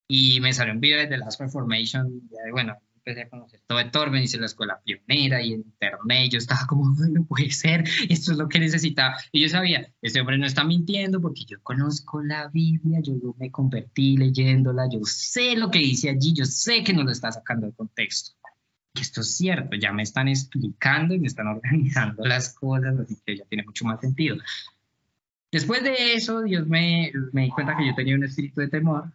Y 0.06 0.42
me 0.42 0.52
salió 0.52 0.74
un 0.74 0.82
video 0.82 1.00
de 1.00 1.08
The 1.08 1.18
Last 1.18 1.40
Reformation, 1.40 2.30
bueno, 2.52 2.76
empecé 3.06 3.24
a 3.24 3.30
conocer 3.30 3.62
todo 3.68 3.80
de 3.80 3.86
Torben, 3.86 4.24
hice 4.24 4.40
la 4.40 4.46
escuela 4.46 4.82
pionera 4.84 5.42
y 5.42 5.54
internet, 5.54 6.32
yo 6.32 6.38
estaba 6.38 6.62
como, 6.68 6.96
no 7.10 7.26
puede 7.26 7.52
ser, 7.52 7.84
esto 8.10 8.32
es 8.32 8.38
lo 8.38 8.48
que 8.48 8.60
necesitaba. 8.60 9.18
Y 9.32 9.42
yo 9.42 9.50
sabía, 9.50 9.92
este 10.02 10.22
hombre 10.22 10.38
no 10.38 10.46
está 10.46 10.64
mintiendo 10.64 11.20
porque 11.22 11.44
yo 11.46 11.62
conozco 11.62 12.22
la 12.24 12.48
Biblia, 12.48 13.00
yo 13.02 13.14
me 13.38 13.52
convertí 13.52 14.18
leyéndola, 14.18 14.88
yo 14.90 15.00
sé 15.04 15.56
lo 15.56 15.70
que 15.70 15.80
dice 15.80 16.10
allí, 16.10 16.34
yo 16.34 16.46
sé 16.46 16.84
que 16.84 16.94
no 16.94 17.04
lo 17.04 17.12
está 17.12 17.32
sacando 17.32 17.66
del 17.66 17.76
contexto. 17.76 18.32
Que 18.94 19.02
esto 19.02 19.22
es 19.22 19.36
cierto, 19.36 19.76
ya 19.76 19.92
me 19.92 20.04
están 20.04 20.28
explicando 20.28 21.14
y 21.14 21.20
me 21.20 21.28
están 21.28 21.48
organizando 21.56 22.24
las 22.26 22.54
cosas, 22.54 22.98
así 23.00 23.18
que 23.26 23.38
ya 23.38 23.46
tiene 23.46 23.66
mucho 23.66 23.86
más 23.86 24.00
sentido. 24.00 24.38
Después 25.52 25.84
de 25.84 26.14
eso, 26.14 26.42
Dios 26.42 26.68
me, 26.68 27.12
me 27.32 27.44
di 27.44 27.50
cuenta 27.50 27.76
que 27.78 27.86
yo 27.86 27.94
tenía 27.94 28.16
un 28.16 28.24
espíritu 28.24 28.62
de 28.62 28.70
temor 28.70 29.12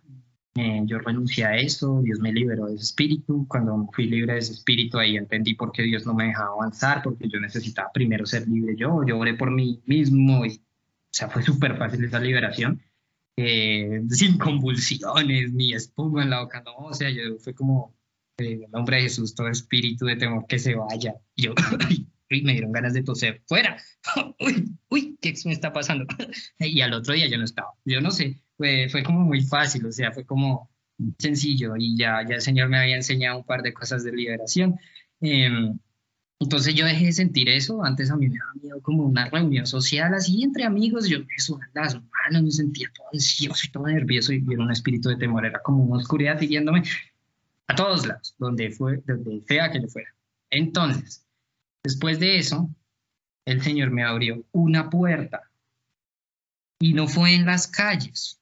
eh, 0.59 0.83
yo 0.87 0.99
renuncié 0.99 1.45
a 1.45 1.57
eso, 1.57 2.01
Dios 2.03 2.19
me 2.19 2.33
liberó 2.33 2.67
de 2.67 2.75
ese 2.75 2.85
espíritu. 2.85 3.47
Cuando 3.49 3.89
fui 3.93 4.07
libre 4.07 4.33
de 4.33 4.41
ese 4.41 4.53
espíritu, 4.53 4.99
ahí 4.99 5.17
entendí 5.17 5.55
por 5.55 5.71
qué 5.71 5.83
Dios 5.83 6.05
no 6.05 6.15
me 6.15 6.25
dejaba 6.27 6.55
avanzar, 6.55 7.03
porque 7.03 7.29
yo 7.29 7.39
necesitaba 7.39 7.93
primero 7.93 8.27
ser 8.27 8.49
libre 8.49 8.75
yo. 8.77 9.03
Yo 9.07 9.19
oré 9.19 9.35
por 9.35 9.53
mí 9.53 9.81
mismo 9.87 10.45
y, 10.45 10.57
o 10.57 10.61
sea, 11.13 11.29
fue 11.29 11.43
súper 11.43 11.77
fácil 11.77 12.03
esa 12.05 12.19
liberación. 12.19 12.83
Eh, 13.37 14.03
sin 14.11 14.37
convulsiones, 14.37 15.53
ni 15.53 15.73
espuma 15.73 16.25
en 16.25 16.31
la 16.31 16.41
boca, 16.41 16.61
no, 16.63 16.75
o 16.89 16.95
sea, 16.95 17.09
yo 17.09 17.39
fue 17.39 17.55
como, 17.55 17.95
eh, 18.39 18.65
el 18.65 18.71
nombre 18.73 18.97
de 18.97 19.03
Jesús, 19.03 19.37
todo 19.37 19.49
espíritu 19.49 20.07
de 20.07 20.17
temor 20.17 20.47
que 20.49 20.59
se 20.59 20.75
vaya. 20.75 21.15
Y 21.37 21.43
yo, 21.43 21.55
y 22.31 22.43
me 22.43 22.53
dieron 22.53 22.73
ganas 22.73 22.95
de 22.95 23.05
toser, 23.05 23.43
fuera, 23.47 23.77
uy, 24.41 24.77
uy, 24.89 25.17
¿qué 25.21 25.35
me 25.45 25.53
está 25.53 25.73
pasando? 25.73 26.05
y 26.59 26.81
al 26.81 26.95
otro 26.95 27.15
día 27.15 27.29
yo 27.29 27.39
no 27.39 27.45
estaba, 27.45 27.71
yo 27.85 28.01
no 28.01 28.11
sé, 28.11 28.41
fue, 28.59 28.89
fue 28.91 29.03
como 29.03 29.21
muy 29.21 29.41
fácil, 29.43 29.87
o 29.87 29.93
sea, 29.93 30.13
fue 30.13 30.25
como 30.27 30.69
sencillo 31.19 31.77
y 31.77 31.97
ya, 31.97 32.23
ya 32.29 32.35
el 32.35 32.43
Señor 32.43 32.69
me 32.69 32.79
había 32.79 32.97
enseñado 32.97 33.39
un 33.39 33.45
par 33.45 33.63
de 33.63 33.73
cosas 33.73 34.05
de 34.05 34.13
liberación. 34.13 34.79
Em, 35.21 35.79
entonces 36.41 36.75
yo 36.75 36.85
dejé 36.85 37.07
de 37.07 37.13
sentir 37.13 37.49
eso, 37.49 37.85
antes 37.85 38.11
a 38.11 38.17
mí 38.17 38.29
me 38.29 38.39
daba 38.39 38.53
miedo 38.61 38.83
como 38.83 39.05
una 39.05 39.29
reunión 39.29 39.67
social 39.67 40.13
así 40.15 40.43
entre 40.43 40.65
amigos, 40.65 41.09
yo 41.09 41.19
sudaban 41.39 41.71
las 41.75 41.95
manos, 41.95 42.43
me 42.43 42.51
sentía 42.51 42.89
todo 42.95 43.07
ansioso 43.13 43.67
y 43.67 43.71
todo 43.71 43.87
nervioso 43.87 44.33
y 44.33 44.45
era 44.49 44.63
un 44.63 44.71
espíritu 44.71 45.09
de 45.09 45.17
temor, 45.17 45.47
era 45.47 45.61
como 45.63 45.85
una 45.85 45.99
oscuridad 45.99 46.39
siguiéndome 46.39 46.83
a 47.69 47.75
todos 47.75 48.07
lados, 48.07 48.35
donde, 48.39 48.71
fue, 48.71 49.03
donde 49.07 49.43
sea 49.47 49.71
que 49.71 49.81
yo 49.81 49.89
fuera. 49.89 50.15
Entonces, 50.51 51.25
después 51.83 52.19
de 52.19 52.39
eso, 52.39 52.71
el 53.45 53.63
Señor 53.63 53.91
me 53.91 54.05
abrió 54.05 54.45
una 54.53 54.91
puerta 54.91 55.43
y 56.81 56.95
no 56.95 57.09
fue 57.09 57.35
en 57.35 57.47
las 57.47 57.67
calles, 57.67 58.38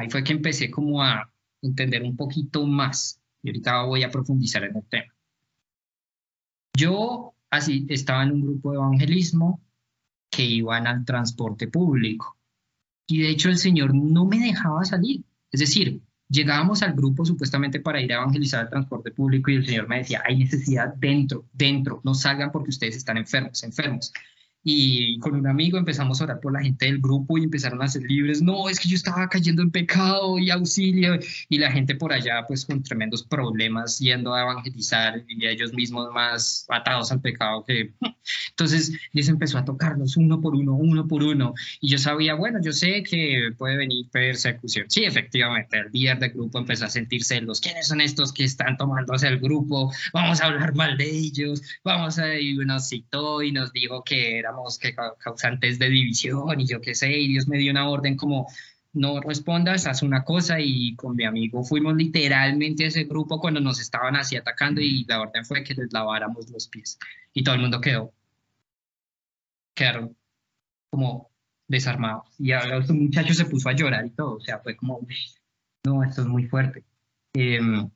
Ahí 0.00 0.08
fue 0.08 0.24
que 0.24 0.32
empecé 0.32 0.70
como 0.70 1.02
a 1.02 1.30
entender 1.60 2.02
un 2.02 2.16
poquito 2.16 2.66
más 2.66 3.20
y 3.42 3.50
ahorita 3.50 3.82
voy 3.82 4.02
a 4.02 4.10
profundizar 4.10 4.64
en 4.64 4.74
el 4.74 4.84
tema. 4.84 5.12
Yo 6.74 7.34
así 7.50 7.84
estaba 7.90 8.22
en 8.22 8.32
un 8.32 8.40
grupo 8.40 8.70
de 8.70 8.78
evangelismo 8.78 9.60
que 10.30 10.42
iban 10.42 10.86
al 10.86 11.04
transporte 11.04 11.68
público 11.68 12.38
y 13.06 13.20
de 13.20 13.28
hecho 13.28 13.50
el 13.50 13.58
Señor 13.58 13.94
no 13.94 14.24
me 14.24 14.38
dejaba 14.38 14.86
salir. 14.86 15.22
Es 15.52 15.60
decir, 15.60 16.00
llegábamos 16.30 16.82
al 16.82 16.94
grupo 16.94 17.26
supuestamente 17.26 17.80
para 17.80 18.00
ir 18.00 18.10
a 18.14 18.22
evangelizar 18.22 18.64
el 18.64 18.70
transporte 18.70 19.10
público 19.10 19.50
y 19.50 19.56
el 19.56 19.66
Señor 19.66 19.86
me 19.86 19.98
decía, 19.98 20.22
hay 20.26 20.38
necesidad 20.38 20.94
dentro, 20.94 21.44
dentro, 21.52 22.00
no 22.04 22.14
salgan 22.14 22.52
porque 22.52 22.70
ustedes 22.70 22.96
están 22.96 23.18
enfermos, 23.18 23.62
enfermos. 23.64 24.14
Y 24.62 25.18
con 25.20 25.34
un 25.34 25.46
amigo 25.46 25.78
empezamos 25.78 26.20
a 26.20 26.24
orar 26.24 26.40
por 26.40 26.52
la 26.52 26.62
gente 26.62 26.86
del 26.86 27.00
grupo 27.00 27.38
y 27.38 27.44
empezaron 27.44 27.80
a 27.82 27.88
ser 27.88 28.02
libres. 28.02 28.42
No, 28.42 28.68
es 28.68 28.78
que 28.78 28.88
yo 28.88 28.96
estaba 28.96 29.28
cayendo 29.28 29.62
en 29.62 29.70
pecado 29.70 30.38
y 30.38 30.50
auxilio. 30.50 31.18
Y 31.48 31.58
la 31.58 31.72
gente 31.72 31.94
por 31.94 32.12
allá, 32.12 32.44
pues 32.46 32.66
con 32.66 32.82
tremendos 32.82 33.22
problemas, 33.22 33.98
yendo 33.98 34.34
a 34.34 34.42
evangelizar 34.42 35.24
y 35.28 35.46
ellos 35.46 35.72
mismos 35.72 36.12
más 36.12 36.66
atados 36.68 37.10
al 37.12 37.20
pecado 37.20 37.64
que... 37.64 37.92
Entonces, 38.50 38.92
Dios 39.12 39.28
empezó 39.28 39.58
a 39.58 39.64
tocarnos 39.64 40.16
uno 40.16 40.40
por 40.40 40.54
uno, 40.54 40.74
uno 40.74 41.08
por 41.08 41.22
uno. 41.22 41.54
Y 41.80 41.88
yo 41.88 41.98
sabía, 41.98 42.34
bueno, 42.34 42.58
yo 42.62 42.72
sé 42.72 43.02
que 43.02 43.50
puede 43.56 43.76
venir 43.76 44.10
persecución. 44.10 44.86
Sí, 44.90 45.04
efectivamente, 45.04 45.78
el 45.78 45.90
líder 45.92 46.18
del 46.18 46.32
grupo 46.32 46.58
empezó 46.58 46.84
a 46.84 46.90
sentir 46.90 47.24
celos. 47.24 47.60
¿Quiénes 47.60 47.88
son 47.88 48.00
estos 48.00 48.32
que 48.32 48.44
están 48.44 48.76
tomándose 48.76 49.26
el 49.26 49.40
grupo? 49.40 49.90
Vamos 50.12 50.40
a 50.40 50.46
hablar 50.46 50.74
mal 50.74 50.98
de 50.98 51.08
ellos. 51.10 51.62
Vamos 51.82 52.18
a... 52.18 52.38
Y 52.38 52.54
nos 52.56 52.88
citó 52.88 53.42
y 53.42 53.52
nos 53.52 53.72
dijo 53.72 54.04
que 54.04 54.38
era 54.38 54.49
que 54.80 54.94
causantes 55.18 55.78
de 55.78 55.88
división 55.88 56.60
y 56.60 56.66
yo 56.66 56.80
qué 56.80 56.94
sé, 56.94 57.10
y 57.10 57.28
Dios 57.28 57.48
me 57.48 57.58
dio 57.58 57.70
una 57.70 57.88
orden 57.88 58.16
como 58.16 58.46
no 58.92 59.20
respondas, 59.20 59.86
haz 59.86 60.02
una 60.02 60.24
cosa 60.24 60.58
y 60.60 60.96
con 60.96 61.14
mi 61.14 61.24
amigo 61.24 61.62
fuimos 61.62 61.94
literalmente 61.94 62.84
a 62.84 62.88
ese 62.88 63.04
grupo 63.04 63.40
cuando 63.40 63.60
nos 63.60 63.80
estaban 63.80 64.16
así 64.16 64.36
atacando 64.36 64.80
y 64.80 65.04
la 65.04 65.20
orden 65.20 65.44
fue 65.44 65.62
que 65.62 65.74
les 65.74 65.92
laváramos 65.92 66.50
los 66.50 66.68
pies 66.68 66.98
y 67.32 67.44
todo 67.44 67.54
el 67.54 67.60
mundo 67.60 67.80
quedó, 67.80 68.12
quedaron 69.74 70.16
como 70.90 71.30
desarmados 71.68 72.26
y 72.38 72.52
ahora 72.52 72.78
el 72.78 72.94
muchacho 72.94 73.32
se 73.34 73.44
puso 73.44 73.68
a 73.68 73.72
llorar 73.72 74.06
y 74.06 74.10
todo, 74.10 74.36
o 74.36 74.40
sea, 74.40 74.58
fue 74.58 74.76
como, 74.76 75.06
no, 75.84 76.02
esto 76.02 76.22
es 76.22 76.26
muy 76.26 76.46
fuerte. 76.48 76.84
Em, 77.32 77.88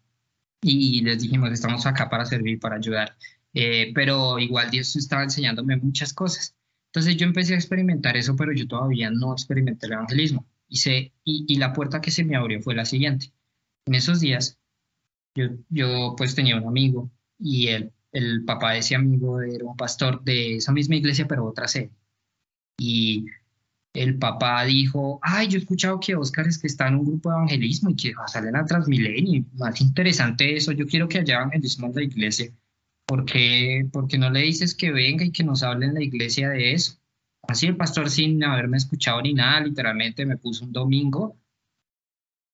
y 0.62 1.02
les 1.02 1.20
dijimos, 1.20 1.52
estamos 1.52 1.84
acá 1.86 2.08
para 2.08 2.24
servir, 2.24 2.58
para 2.58 2.76
ayudar. 2.76 3.16
Eh, 3.54 3.92
pero 3.94 4.38
igual 4.38 4.70
Dios 4.70 4.96
estaba 4.96 5.22
enseñándome 5.22 5.76
muchas 5.76 6.12
cosas. 6.12 6.54
Entonces 6.86 7.16
yo 7.16 7.26
empecé 7.26 7.54
a 7.54 7.56
experimentar 7.56 8.16
eso, 8.16 8.36
pero 8.36 8.52
yo 8.52 8.66
todavía 8.68 9.10
no 9.10 9.32
experimenté 9.32 9.86
el 9.86 9.92
evangelismo. 9.92 10.46
Y, 10.68 11.12
y, 11.24 11.56
la 11.56 11.72
puerta 11.72 12.00
que 12.00 12.10
se 12.10 12.24
me 12.24 12.36
abrió 12.36 12.60
fue 12.60 12.74
la 12.74 12.84
siguiente. 12.84 13.32
En 13.86 13.94
esos 13.94 14.20
días, 14.20 14.58
yo, 15.34 15.46
yo 15.68 16.14
pues 16.16 16.34
tenía 16.34 16.56
un 16.56 16.66
amigo 16.66 17.10
y 17.38 17.68
el, 17.68 17.92
el 18.12 18.44
papá 18.44 18.72
de 18.72 18.78
ese 18.78 18.94
amigo 18.94 19.40
era 19.40 19.64
un 19.64 19.76
pastor 19.76 20.22
de 20.24 20.56
esa 20.56 20.72
misma 20.72 20.96
iglesia, 20.96 21.26
pero 21.28 21.46
otra 21.46 21.68
sede. 21.68 21.90
Y 22.78 23.26
el 23.92 24.18
papá 24.18 24.64
dijo, 24.64 25.20
ay, 25.22 25.48
yo 25.48 25.58
he 25.58 25.60
escuchado 25.60 26.00
que 26.00 26.16
Oscar 26.16 26.48
es 26.48 26.58
que 26.58 26.66
está 26.66 26.88
en 26.88 26.96
un 26.96 27.04
grupo 27.04 27.30
de 27.30 27.36
evangelismo 27.36 27.90
y 27.90 27.96
que 27.96 28.12
salir 28.26 28.56
a 28.56 28.64
Transmilenio. 28.64 29.44
Más 29.54 29.80
interesante 29.80 30.56
eso, 30.56 30.72
yo 30.72 30.86
quiero 30.86 31.08
que 31.08 31.18
haya 31.18 31.36
evangelismo 31.36 31.86
en 31.88 31.94
la 31.94 32.02
iglesia. 32.02 32.52
¿Por 33.06 33.26
qué, 33.26 33.86
no 34.18 34.30
le 34.30 34.40
dices 34.40 34.74
que 34.74 34.90
venga 34.90 35.24
y 35.24 35.32
que 35.32 35.44
nos 35.44 35.62
hable 35.62 35.86
en 35.86 35.94
la 35.94 36.02
iglesia 36.02 36.50
de 36.50 36.72
eso? 36.72 36.98
Así 37.42 37.66
el 37.66 37.76
pastor 37.76 38.08
sin 38.08 38.42
haberme 38.42 38.78
escuchado 38.78 39.20
ni 39.20 39.34
nada, 39.34 39.60
literalmente 39.60 40.24
me 40.24 40.38
puso 40.38 40.64
un 40.64 40.72
domingo, 40.72 41.36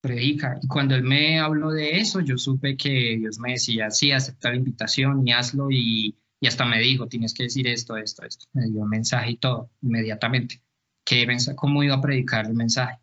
predica. 0.00 0.58
Y 0.60 0.66
cuando 0.66 0.96
él 0.96 1.04
me 1.04 1.38
habló 1.38 1.70
de 1.70 1.98
eso, 1.98 2.20
yo 2.20 2.36
supe 2.36 2.76
que 2.76 3.16
Dios 3.18 3.38
me 3.38 3.52
decía, 3.52 3.90
sí, 3.90 4.10
acepta 4.10 4.50
la 4.50 4.56
invitación 4.56 5.26
y 5.26 5.32
hazlo. 5.32 5.70
Y, 5.70 6.16
hasta 6.44 6.64
me 6.64 6.80
dijo, 6.80 7.06
tienes 7.06 7.34
que 7.34 7.44
decir 7.44 7.68
esto, 7.68 7.96
esto, 7.96 8.24
esto. 8.24 8.46
Me 8.52 8.66
dio 8.66 8.80
un 8.80 8.88
mensaje 8.88 9.32
y 9.32 9.36
todo, 9.36 9.70
inmediatamente. 9.82 10.62
¿Qué 11.04 11.26
¿Cómo 11.54 11.82
iba 11.84 11.96
a 11.96 12.00
predicar 12.00 12.46
el 12.46 12.54
mensaje? 12.54 12.98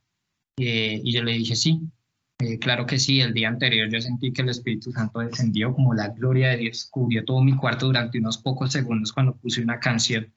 Eh, 0.57 1.01
y 1.03 1.13
yo 1.13 1.23
le 1.23 1.33
dije, 1.33 1.55
sí, 1.55 1.81
eh, 2.39 2.59
claro 2.59 2.85
que 2.85 2.99
sí, 2.99 3.19
el 3.19 3.33
día 3.33 3.47
anterior 3.47 3.89
yo 3.91 3.99
sentí 3.99 4.31
que 4.31 4.43
el 4.43 4.49
Espíritu 4.49 4.91
Santo 4.91 5.19
descendió 5.19 5.73
como 5.73 5.93
la 5.93 6.09
gloria 6.09 6.49
de 6.49 6.57
Dios, 6.57 6.87
cubrió 6.91 7.25
todo 7.25 7.41
mi 7.43 7.55
cuarto 7.55 7.87
durante 7.87 8.19
unos 8.19 8.37
pocos 8.37 8.71
segundos 8.71 9.11
cuando 9.11 9.35
puse 9.35 9.61
una 9.61 9.79
canción. 9.79 10.33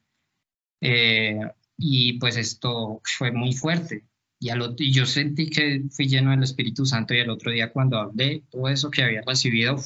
Eh, 0.81 1.39
y 1.77 2.13
pues 2.13 2.37
esto 2.37 3.01
fue 3.03 3.31
muy 3.31 3.53
fuerte. 3.53 4.05
Y, 4.39 4.49
al 4.49 4.75
y 4.79 4.91
yo 4.91 5.05
sentí 5.05 5.49
que 5.51 5.83
fui 5.91 6.07
lleno 6.07 6.31
del 6.31 6.41
Espíritu 6.41 6.85
Santo 6.85 7.13
y 7.13 7.19
el 7.19 7.29
otro 7.29 7.51
día 7.51 7.71
cuando 7.71 7.99
hablé, 7.99 8.43
todo 8.49 8.67
eso 8.69 8.89
que 8.89 9.03
había 9.03 9.21
recibido, 9.21 9.77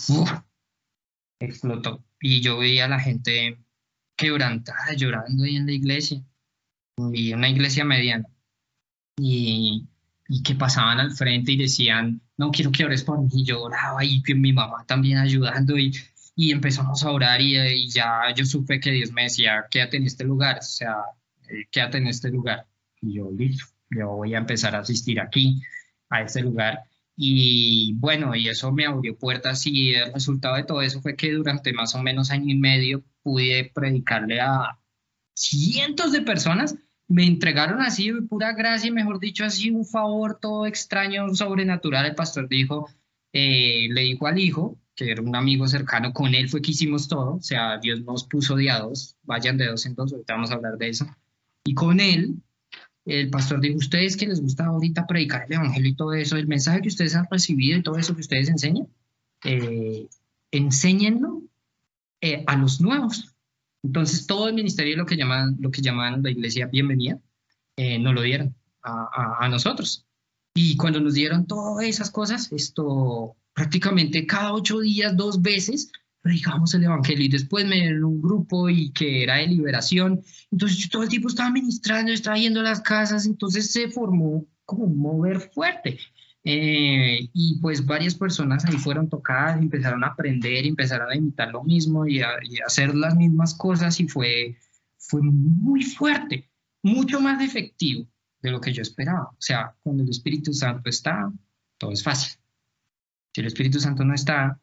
explotó. 1.39 2.04
Y 2.21 2.41
yo 2.41 2.58
veía 2.58 2.86
a 2.86 2.89
la 2.89 2.99
gente 2.99 3.60
quebrantada, 4.17 4.93
llorando 4.95 5.43
ahí 5.43 5.58
en 5.58 5.65
la 5.65 5.73
iglesia. 5.73 6.23
Y 7.12 7.34
una 7.34 7.49
iglesia 7.49 7.84
mediana. 7.84 8.30
Y 9.17 9.89
y 10.27 10.41
que 10.43 10.55
pasaban 10.55 10.99
al 10.99 11.11
frente 11.11 11.51
y 11.51 11.57
decían, 11.57 12.21
no 12.38 12.51
quiero 12.51 12.71
que 12.71 12.85
ores 12.85 13.03
por 13.03 13.21
mí, 13.21 13.29
y 13.33 13.45
yo 13.45 13.61
oraba 13.61 14.03
y 14.03 14.21
mi 14.35 14.53
mamá 14.53 14.85
también 14.88 15.17
ayudando 15.19 15.77
y, 15.77 15.93
y 16.35 16.51
empezamos 16.51 17.03
a 17.03 17.11
orar 17.11 17.41
y, 17.41 17.57
y, 17.57 17.89
ya 17.89 18.33
yo 18.35 18.45
supe 18.45 18.79
que 18.79 18.91
Dios 18.91 19.11
me 19.11 19.23
decía, 19.23 19.65
quédate 19.69 19.97
en 19.97 20.05
este 20.05 20.23
lugar, 20.23 20.59
o 20.59 20.63
sea, 20.63 20.95
eh, 21.49 21.65
quédate 21.71 21.97
en 21.99 22.07
este 22.07 22.29
lugar. 22.29 22.65
Y 23.01 23.15
yo, 23.15 23.29
listo, 23.31 23.65
yo 23.89 24.09
voy 24.09 24.33
a 24.33 24.39
empezar 24.39 24.75
a 24.75 24.79
asistir 24.79 25.19
aquí, 25.19 25.61
a 26.09 26.21
este 26.21 26.41
lugar. 26.41 26.83
Y 27.15 27.93
bueno, 27.93 28.35
y 28.35 28.49
eso 28.49 28.71
me 28.71 28.85
abrió 28.85 29.17
puertas 29.17 29.65
y 29.67 29.93
el 29.95 30.13
resultado 30.13 30.55
de 30.55 30.63
todo 30.63 30.81
eso 30.81 31.01
fue 31.01 31.15
que 31.15 31.31
durante 31.31 31.71
más 31.73 31.95
o 31.95 32.01
menos 32.03 32.31
año 32.31 32.51
y 32.51 32.57
medio 32.57 33.03
pude 33.23 33.71
predicarle 33.73 34.41
a 34.41 34.79
cientos 35.33 36.11
de 36.11 36.21
personas 36.21 36.75
me 37.07 37.25
entregaron 37.25 37.81
así 37.81 38.11
pura 38.29 38.53
gracia, 38.53 38.91
mejor 38.91 39.19
dicho, 39.19 39.45
así 39.45 39.69
un 39.69 39.85
favor 39.85 40.39
todo 40.39 40.65
extraño, 40.65 41.33
sobrenatural. 41.35 42.05
El 42.05 42.15
pastor 42.15 42.47
dijo, 42.47 42.89
eh, 43.33 43.87
le 43.89 44.01
dijo 44.01 44.27
al 44.27 44.39
hijo, 44.39 44.77
que 44.95 45.11
era 45.11 45.21
un 45.21 45.35
amigo 45.35 45.67
cercano, 45.67 46.13
con 46.13 46.33
él 46.33 46.49
fue 46.49 46.61
que 46.61 46.71
hicimos 46.71 47.07
todo, 47.07 47.35
o 47.35 47.41
sea, 47.41 47.77
Dios 47.79 48.01
nos 48.01 48.25
puso 48.25 48.55
de 48.55 48.71
a 48.71 48.79
dos, 48.79 49.17
vayan 49.23 49.57
de 49.57 49.67
dos 49.67 49.85
en 49.85 49.93
dos, 49.93 50.13
ahorita 50.13 50.33
vamos 50.33 50.51
a 50.51 50.55
hablar 50.55 50.77
de 50.77 50.89
eso. 50.89 51.05
Y 51.65 51.73
con 51.73 51.99
él, 51.99 52.35
el 53.05 53.29
pastor 53.29 53.59
dijo, 53.59 53.77
ustedes 53.77 54.15
que 54.17 54.27
les 54.27 54.41
gusta 54.41 54.65
ahorita 54.65 55.05
predicar 55.05 55.45
el 55.45 55.53
evangelio 55.53 55.91
y 55.91 55.95
todo 55.95 56.13
eso, 56.13 56.37
el 56.37 56.47
mensaje 56.47 56.81
que 56.81 56.87
ustedes 56.87 57.15
han 57.15 57.27
recibido 57.29 57.77
y 57.77 57.83
todo 57.83 57.97
eso 57.97 58.15
que 58.15 58.21
ustedes 58.21 58.49
enseñan, 58.49 58.87
eh, 59.43 60.07
enséñenlo 60.51 61.43
eh, 62.21 62.43
a 62.47 62.55
los 62.55 62.81
nuevos, 62.81 63.35
entonces, 63.86 64.26
todo 64.26 64.48
el 64.48 64.56
ministerio, 64.56 64.98
lo 64.98 65.06
que 65.06 65.15
llaman, 65.15 65.58
lo 65.60 65.69
que 65.69 65.82
llaman 65.82 66.24
la 66.24 66.32
iglesia 66.32 66.65
bienvenida, 66.65 67.19
eh, 67.78 68.00
nos 68.00 68.15
lo 68.15 68.24
dieron 68.24 68.56
a, 68.82 69.45
a, 69.45 69.48
nosotros. 69.48 70.08
Y 70.56 70.76
cuando 70.76 71.00
nos 71.00 71.13
dieron 71.13 71.45
todas 71.45 71.86
esas 71.86 72.10
cosas, 72.10 72.52
esto 72.52 73.36
prácticamente 73.54 74.26
cada 74.26 74.54
ocho 74.54 74.80
días, 74.80 75.15
dos 75.15 75.39
veces, 75.41 75.91
predicábamos 76.21 76.74
el 76.74 76.86
evangelio. 76.86 77.26
Y 77.26 77.30
después 77.30 77.65
me 77.65 77.76
dieron 77.76 78.06
un 78.06 78.21
grupo 78.21 78.69
y 78.69 78.91
que 78.91 79.21
era 79.21 79.36
de 79.36 79.48
liberación. 79.48 80.24
Entonces, 80.50 80.80
yo 80.80 80.89
todo 80.89 81.04
el 81.04 81.10
tiempo 81.10 81.28
estaba 81.28 81.52
ministrando, 81.52 82.12
estaba 82.12 82.38
yendo 82.38 82.62
a 82.62 82.63
las 82.63 82.82
casas. 82.82 83.28
Entonces, 83.28 83.71
se 83.71 83.89
formó 83.89 84.48
como 84.65 84.86
un 84.86 84.98
mover 84.98 85.52
fuerte. 85.54 86.00
Eh, 86.47 87.27
y 87.34 87.60
pues 87.60 87.84
varias 87.84 88.13
personas 88.13 88.65
ahí 88.65 88.77
fueron 88.77 89.10
tocadas, 89.10 89.60
empezaron 89.60 90.03
a 90.03 90.10
aprender, 90.10 90.67
empezaron 90.67 91.10
a 91.12 91.15
imitar 91.15 91.49
lo 91.51 91.63
mismo 91.63 92.05
y 92.05 92.21
a, 92.21 92.29
hacer 92.67 92.93
las 92.93 93.15
mismas 93.15 93.55
cosas 93.55 93.99
y 93.99 94.08
fue, 94.08 94.55
fue 94.99 95.21
muy 95.23 95.81
fuerte, 95.81 96.47
mucho 96.84 97.19
más 97.19 97.41
efectivo 97.41 98.08
de 98.41 98.51
lo 98.51 98.62
que 98.62 98.71
yo 98.71 98.84
esperaba. 98.84 99.29
O 99.31 99.41
sea, 99.41 99.75
cuando 99.81 100.03
el 100.03 100.10
Espíritu 100.10 100.53
Santo 100.53 100.88
está, 100.88 101.31
todo 101.79 101.91
es 101.91 102.03
fácil. 102.03 102.34
Si 103.34 103.41
el 103.41 103.47
Espíritu 103.47 103.79
Santo 103.79 104.05
no 104.05 104.13
está, 104.13 104.60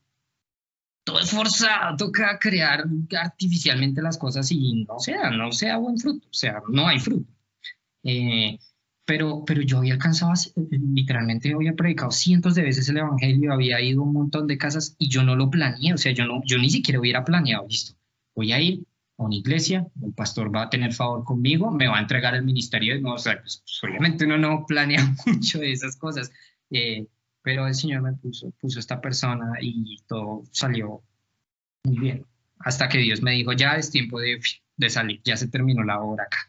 todo 1.02 1.18
es 1.18 1.32
forzado, 1.32 1.96
toca 1.96 2.38
crear 2.38 2.84
artificialmente 3.20 4.00
las 4.02 4.18
cosas 4.18 4.52
y 4.52 4.84
no 4.84 5.00
sea, 5.00 5.30
no 5.30 5.50
sea 5.50 5.78
buen 5.78 5.98
fruto, 5.98 6.28
o 6.30 6.34
sea, 6.34 6.62
no 6.68 6.86
hay 6.86 7.00
fruto. 7.00 7.28
Eh, 8.04 8.56
pero, 9.12 9.44
pero 9.44 9.60
yo 9.60 9.76
había 9.76 9.92
alcanzado, 9.92 10.32
literalmente 10.70 11.52
había 11.52 11.74
predicado 11.74 12.10
cientos 12.10 12.54
de 12.54 12.62
veces 12.62 12.88
el 12.88 12.96
Evangelio, 12.96 13.52
había 13.52 13.78
ido 13.78 14.00
a 14.00 14.04
un 14.04 14.14
montón 14.14 14.46
de 14.46 14.56
casas 14.56 14.96
y 14.98 15.10
yo 15.10 15.22
no 15.22 15.36
lo 15.36 15.50
planeé, 15.50 15.92
o 15.92 15.98
sea, 15.98 16.12
yo, 16.12 16.24
no, 16.24 16.42
yo 16.46 16.56
ni 16.56 16.70
siquiera 16.70 16.98
hubiera 16.98 17.22
planeado, 17.22 17.66
listo, 17.68 17.94
voy 18.34 18.52
a 18.52 18.60
ir 18.62 18.86
a 19.18 19.24
una 19.24 19.34
iglesia, 19.34 19.86
el 20.02 20.14
pastor 20.14 20.50
va 20.54 20.62
a 20.62 20.70
tener 20.70 20.94
favor 20.94 21.24
conmigo, 21.24 21.70
me 21.70 21.88
va 21.88 21.98
a 21.98 22.00
entregar 22.00 22.34
el 22.34 22.42
ministerio, 22.42 22.98
no, 23.02 23.12
o 23.12 23.18
sea, 23.18 23.38
pues, 23.38 23.62
pues, 23.62 23.80
obviamente 23.84 24.24
uno 24.24 24.38
no 24.38 24.64
planea 24.66 25.14
mucho 25.26 25.58
de 25.58 25.72
esas 25.72 25.94
cosas, 25.96 26.32
eh, 26.70 27.06
pero 27.42 27.66
el 27.66 27.74
Señor 27.74 28.00
me 28.00 28.14
puso, 28.14 28.50
puso 28.62 28.78
esta 28.78 28.98
persona 28.98 29.58
y 29.60 29.98
todo 30.06 30.44
salió 30.52 31.02
muy 31.84 31.98
bien, 31.98 32.24
hasta 32.60 32.88
que 32.88 32.96
Dios 32.96 33.20
me 33.20 33.32
dijo, 33.32 33.52
ya 33.52 33.74
es 33.74 33.90
tiempo 33.90 34.18
de, 34.20 34.40
de 34.78 34.88
salir, 34.88 35.20
ya 35.22 35.36
se 35.36 35.48
terminó 35.48 35.84
la 35.84 36.00
obra 36.00 36.24
acá, 36.24 36.48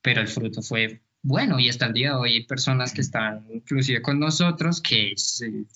pero 0.00 0.22
el 0.22 0.28
fruto 0.28 0.62
fue 0.62 1.02
bueno, 1.22 1.58
y 1.58 1.68
hasta 1.68 1.86
el 1.86 1.92
día 1.94 2.10
de 2.10 2.16
hoy 2.16 2.32
hay 2.34 2.46
personas 2.46 2.92
que 2.92 3.00
están 3.00 3.44
inclusive 3.52 4.00
con 4.00 4.20
nosotros 4.20 4.80
que 4.80 5.14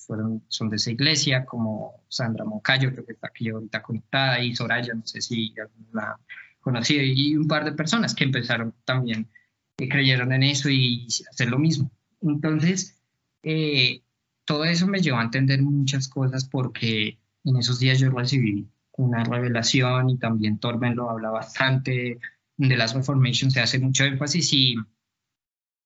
fueron, 0.07 0.43
son 0.49 0.69
de 0.69 0.77
esa 0.77 0.91
iglesia, 0.91 1.45
como 1.45 2.05
Sandra 2.09 2.45
Moncayo, 2.45 2.93
creo 2.93 3.05
que 3.05 3.13
está 3.13 3.29
aquí 3.29 3.49
ahorita 3.49 3.83
conectada, 3.83 4.41
y 4.41 4.55
Soraya, 4.55 4.95
no 4.95 5.07
sé 5.07 5.21
si 5.21 5.53
la 5.93 6.17
conocí, 6.61 6.97
y 6.97 7.37
un 7.37 7.49
par 7.49 7.65
de 7.65 7.73
personas 7.73 8.15
que 8.15 8.25
empezaron 8.25 8.75
también, 8.85 9.29
que 9.77 9.89
creyeron 9.89 10.33
en 10.33 10.45
eso 10.45 10.71
y 10.71 11.07
hacer 11.31 11.49
lo 11.49 11.59
mismo. 11.59 11.91
Entonces, 12.21 13.01
eh, 13.43 14.03
todo 14.45 14.65
eso 14.65 14.87
me 14.87 15.01
llevó 15.01 15.19
a 15.19 15.25
entender 15.25 15.61
muchas 15.63 16.09
cosas 16.09 16.45
porque 16.45 17.19
en 17.45 17.57
esos 17.57 17.81
días 17.81 17.99
yo 17.99 18.11
recibí 18.11 18.69
una 18.97 19.25
revelación 19.25 20.11
y 20.11 20.19
también 20.19 20.59
Torben 20.59 20.95
lo 20.95 21.11
habla 21.11 21.31
bastante 21.31 22.19
de 22.57 22.77
las 22.77 22.95
Reformation 22.95 23.51
se 23.51 23.61
hace 23.61 23.79
mucho 23.79 24.05
énfasis 24.05 24.53
y, 24.53 24.77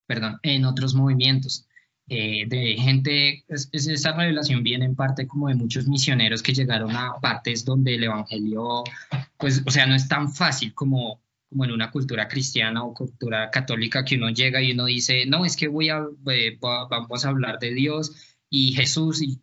perdón, 0.06 0.38
en 0.42 0.64
otros 0.64 0.94
movimientos. 0.94 1.66
Eh, 2.08 2.44
de 2.46 2.76
gente, 2.76 3.44
es, 3.48 3.68
esa 3.72 4.12
revelación 4.12 4.62
viene 4.62 4.84
en 4.84 4.94
parte 4.94 5.26
como 5.26 5.48
de 5.48 5.56
muchos 5.56 5.88
misioneros 5.88 6.40
que 6.40 6.54
llegaron 6.54 6.94
a 6.94 7.14
partes 7.20 7.64
donde 7.64 7.96
el 7.96 8.04
evangelio, 8.04 8.84
pues, 9.36 9.62
o 9.66 9.70
sea, 9.72 9.86
no 9.86 9.96
es 9.96 10.06
tan 10.06 10.32
fácil 10.32 10.72
como, 10.72 11.20
como 11.48 11.64
en 11.64 11.72
una 11.72 11.90
cultura 11.90 12.28
cristiana 12.28 12.84
o 12.84 12.94
cultura 12.94 13.50
católica 13.50 14.04
que 14.04 14.14
uno 14.14 14.30
llega 14.30 14.62
y 14.62 14.70
uno 14.70 14.84
dice, 14.84 15.26
no, 15.26 15.44
es 15.44 15.56
que 15.56 15.66
voy 15.66 15.88
a, 15.88 16.04
eh, 16.30 16.56
vamos 16.60 17.24
a 17.24 17.28
hablar 17.28 17.58
de 17.58 17.72
Dios 17.74 18.12
y 18.48 18.72
Jesús, 18.74 19.20
y 19.20 19.40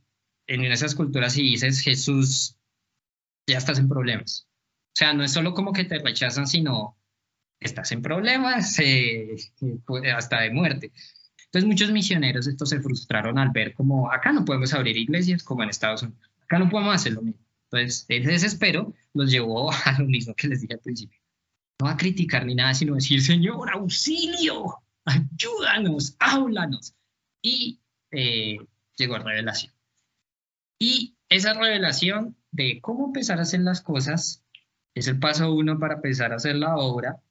en 0.48 0.64
esas 0.64 0.96
culturas 0.96 1.34
si 1.34 1.44
dices 1.44 1.82
Jesús, 1.82 2.58
ya 3.46 3.58
estás 3.58 3.80
en 3.80 3.90
problemas. 3.90 4.48
O 4.94 4.96
sea, 4.96 5.14
no 5.14 5.24
es 5.24 5.34
solo 5.34 5.54
como 5.54 5.74
que 5.74 5.84
te 5.84 6.00
rechazan, 6.00 6.48
sino 6.48 6.98
estás 7.64 7.92
en 7.92 8.02
problemas 8.02 8.78
eh, 8.80 9.38
hasta 10.16 10.42
de 10.42 10.52
muerte. 10.52 10.92
Entonces 11.46 11.68
muchos 11.68 11.92
misioneros 11.92 12.48
estos 12.48 12.70
se 12.70 12.82
frustraron 12.82 13.38
al 13.38 13.52
ver 13.52 13.74
como 13.74 14.12
acá 14.12 14.34
no 14.34 14.44
podemos 14.44 14.74
abrir 14.74 14.98
iglesias 14.98 15.44
como 15.44 15.62
en 15.64 15.70
Estados 15.70 16.02
Unidos, 16.02 16.32
acá 16.42 16.58
no 16.58 16.70
podemos 16.70 16.96
hacer 16.96 17.14
lo 17.14 17.22
mismo. 17.22 17.42
Entonces 17.66 18.06
ese 18.08 18.32
desespero 18.32 18.94
los 19.14 19.32
llevó 19.32 19.72
a 19.86 20.00
lo 20.00 20.06
mismo 20.06 20.34
que 20.36 20.48
les 20.48 20.62
dije 20.62 20.74
al 20.74 20.80
principio. 20.80 21.20
No 21.80 21.88
a 21.88 21.98
criticar 21.98 22.46
ni 22.46 22.56
nada, 22.56 22.74
sino 22.74 22.96
decir, 22.96 23.22
Señor, 23.22 23.70
auxilio, 23.72 24.78
ayúdanos, 25.06 26.16
háblanos. 26.20 26.96
Y 27.42 27.82
eh, 28.12 28.58
llegó 28.96 29.18
revelación. 29.18 29.74
Y 30.80 31.18
esa 31.30 31.54
revelación 31.54 32.38
de 32.52 32.80
cómo 32.82 33.08
empezar 33.08 33.40
a 33.40 33.44
hacer 33.44 33.62
las 33.62 33.82
cosas 33.82 34.44
es 34.94 35.08
el 35.08 35.20
paso 35.20 35.54
uno 35.54 35.80
para 35.80 35.96
empezar 35.96 36.32
a 36.32 36.36
hacer 36.36 36.56
la 36.56 36.78
obra 36.78 37.22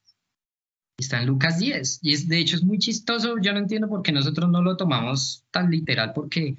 Está 1.03 1.21
en 1.21 1.27
Lucas 1.27 1.59
10. 1.59 1.99
Y 2.03 2.13
es, 2.15 2.29
de 2.29 2.39
hecho 2.39 2.57
es 2.57 2.63
muy 2.63 2.79
chistoso. 2.79 3.37
Yo 3.41 3.53
no 3.53 3.59
entiendo 3.59 3.89
por 3.89 4.03
qué 4.03 4.13
nosotros 4.13 4.51
no 4.51 4.63
lo 4.63 4.77
tomamos 4.77 5.45
tan 5.51 5.71
literal, 5.71 6.13
porque, 6.15 6.57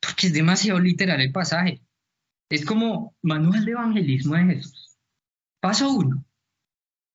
porque 0.00 0.28
es 0.28 0.32
demasiado 0.32 0.78
literal 0.78 1.20
el 1.20 1.32
pasaje. 1.32 1.80
Es 2.50 2.64
como 2.64 3.16
manual 3.22 3.64
de 3.64 3.72
evangelismo 3.72 4.34
de 4.34 4.44
Jesús. 4.44 4.98
Paso 5.60 5.90
uno, 5.90 6.24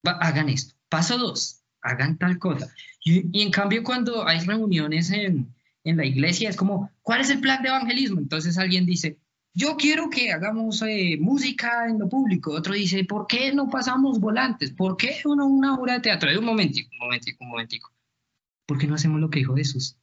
hagan 0.03 0.49
esto. 0.49 0.75
Paso 0.89 1.17
dos, 1.17 1.61
hagan 1.81 2.17
tal 2.17 2.37
cosa. 2.39 2.73
Y, 3.03 3.41
en 3.41 3.51
cambio, 3.51 3.83
cuando 3.83 4.27
hay 4.27 4.39
reuniones 4.39 5.11
en, 5.11 5.53
en 5.83 5.97
la 5.97 6.05
iglesia, 6.05 6.49
es 6.49 6.55
como, 6.55 6.91
¿cuál 7.01 7.21
es 7.21 7.29
el 7.29 7.39
plan 7.39 7.61
de 7.61 7.69
evangelismo? 7.69 8.19
Entonces 8.19 8.57
alguien 8.57 8.85
dice, 8.85 9.17
yo 9.53 9.77
quiero 9.77 10.09
que 10.09 10.31
hagamos 10.31 10.81
eh, 10.81 11.17
música 11.19 11.87
en 11.87 11.99
lo 11.99 12.09
público. 12.09 12.51
Otro 12.51 12.73
dice, 12.73 13.03
¿por 13.05 13.27
qué 13.27 13.53
no 13.53 13.69
pasamos 13.69 14.19
volantes? 14.19 14.71
¿Por 14.71 14.97
qué 14.97 15.21
uno 15.25 15.45
una 15.45 15.75
obra 15.75 15.93
de 15.93 15.99
teatro? 15.99 16.29
Un 16.39 16.45
momentico, 16.45 16.89
un 16.93 16.99
momentico, 16.99 17.43
un 17.43 17.49
momentico. 17.49 17.91
¿Por 18.65 18.79
qué 18.79 18.87
no 18.87 18.95
hacemos 18.95 19.19
lo 19.19 19.29
que 19.29 19.39
dijo 19.39 19.55
Jesús? 19.55 19.97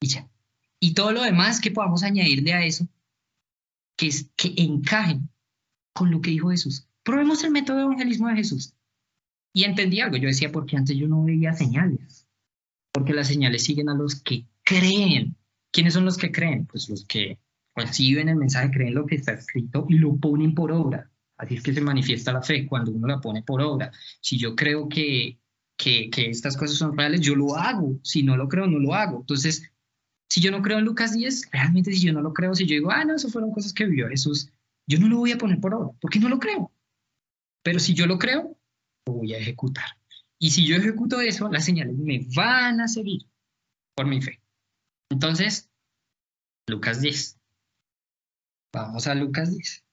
Y 0.00 0.08
ya. 0.08 0.28
Y 0.78 0.94
todo 0.94 1.12
lo 1.12 1.22
demás 1.22 1.60
que 1.60 1.70
podamos 1.70 2.02
añadirle 2.04 2.52
a 2.52 2.64
eso, 2.64 2.86
que, 3.96 4.06
es, 4.08 4.30
que 4.36 4.54
encajen 4.56 5.28
con 5.92 6.10
lo 6.10 6.20
que 6.20 6.30
dijo 6.30 6.50
Jesús. 6.50 6.86
Probemos 7.02 7.42
el 7.42 7.50
método 7.50 7.78
de 7.78 7.82
evangelismo 7.82 8.28
de 8.28 8.36
Jesús. 8.36 8.74
Y 9.52 9.64
entendí 9.64 10.00
algo. 10.00 10.16
Yo 10.16 10.28
decía, 10.28 10.52
porque 10.52 10.76
antes 10.76 10.96
yo 10.96 11.08
no 11.08 11.24
veía 11.24 11.52
señales. 11.52 12.26
Porque 12.92 13.12
las 13.12 13.26
señales 13.26 13.64
siguen 13.64 13.88
a 13.88 13.94
los 13.94 14.20
que 14.22 14.46
creen. 14.62 15.36
¿Quiénes 15.72 15.94
son 15.94 16.04
los 16.04 16.16
que 16.16 16.30
creen? 16.30 16.66
Pues 16.66 16.88
los 16.88 17.04
que 17.04 17.38
reciben 17.74 18.28
el 18.28 18.36
mensaje, 18.36 18.70
creen 18.70 18.94
lo 18.94 19.06
que 19.06 19.16
está 19.16 19.32
escrito 19.32 19.86
y 19.88 19.98
lo 19.98 20.16
ponen 20.16 20.54
por 20.54 20.72
obra. 20.72 21.10
Así 21.36 21.56
es 21.56 21.62
que 21.62 21.72
se 21.72 21.80
manifiesta 21.80 22.32
la 22.32 22.42
fe 22.42 22.66
cuando 22.66 22.92
uno 22.92 23.06
la 23.06 23.20
pone 23.20 23.42
por 23.42 23.60
obra. 23.62 23.90
Si 24.20 24.38
yo 24.38 24.54
creo 24.54 24.88
que, 24.88 25.38
que, 25.76 26.10
que, 26.10 26.30
estas 26.30 26.56
cosas 26.56 26.76
son 26.76 26.96
reales, 26.96 27.20
yo 27.20 27.34
lo 27.34 27.56
hago. 27.56 27.98
Si 28.02 28.22
no 28.22 28.36
lo 28.36 28.48
creo, 28.48 28.66
no 28.66 28.78
lo 28.78 28.94
hago. 28.94 29.20
Entonces, 29.20 29.72
si 30.28 30.40
yo 30.40 30.50
no 30.50 30.62
creo 30.62 30.78
en 30.78 30.84
Lucas 30.84 31.12
10, 31.12 31.50
realmente 31.50 31.92
si 31.92 32.06
yo 32.06 32.12
no 32.12 32.22
lo 32.22 32.32
creo, 32.32 32.54
si 32.54 32.64
yo 32.66 32.74
digo, 32.74 32.90
ah, 32.90 33.04
no, 33.04 33.16
eso 33.16 33.28
fueron 33.28 33.52
cosas 33.52 33.72
que 33.72 33.86
vio 33.86 34.08
Jesús, 34.08 34.50
yo 34.86 34.98
no 34.98 35.08
lo 35.08 35.18
voy 35.18 35.32
a 35.32 35.38
poner 35.38 35.60
por 35.60 35.74
obra, 35.74 35.90
porque 36.00 36.18
no 36.18 36.28
lo 36.28 36.38
creo. 36.38 36.72
Pero 37.62 37.78
si 37.78 37.94
yo 37.94 38.06
lo 38.06 38.18
creo, 38.18 38.56
lo 39.06 39.12
voy 39.12 39.34
a 39.34 39.38
ejecutar. 39.38 39.84
Y 40.38 40.50
si 40.50 40.66
yo 40.66 40.76
ejecuto 40.76 41.20
eso, 41.20 41.48
las 41.50 41.64
señales 41.64 41.96
me 41.98 42.26
van 42.34 42.80
a 42.80 42.88
seguir 42.88 43.26
por 43.94 44.06
mi 44.06 44.20
fe. 44.22 44.40
Entonces, 45.10 45.70
Lucas 46.66 47.00
10. 47.00 47.38
Vamos 48.72 49.06
a 49.06 49.14
Lucas 49.14 49.50
10. 49.56 49.84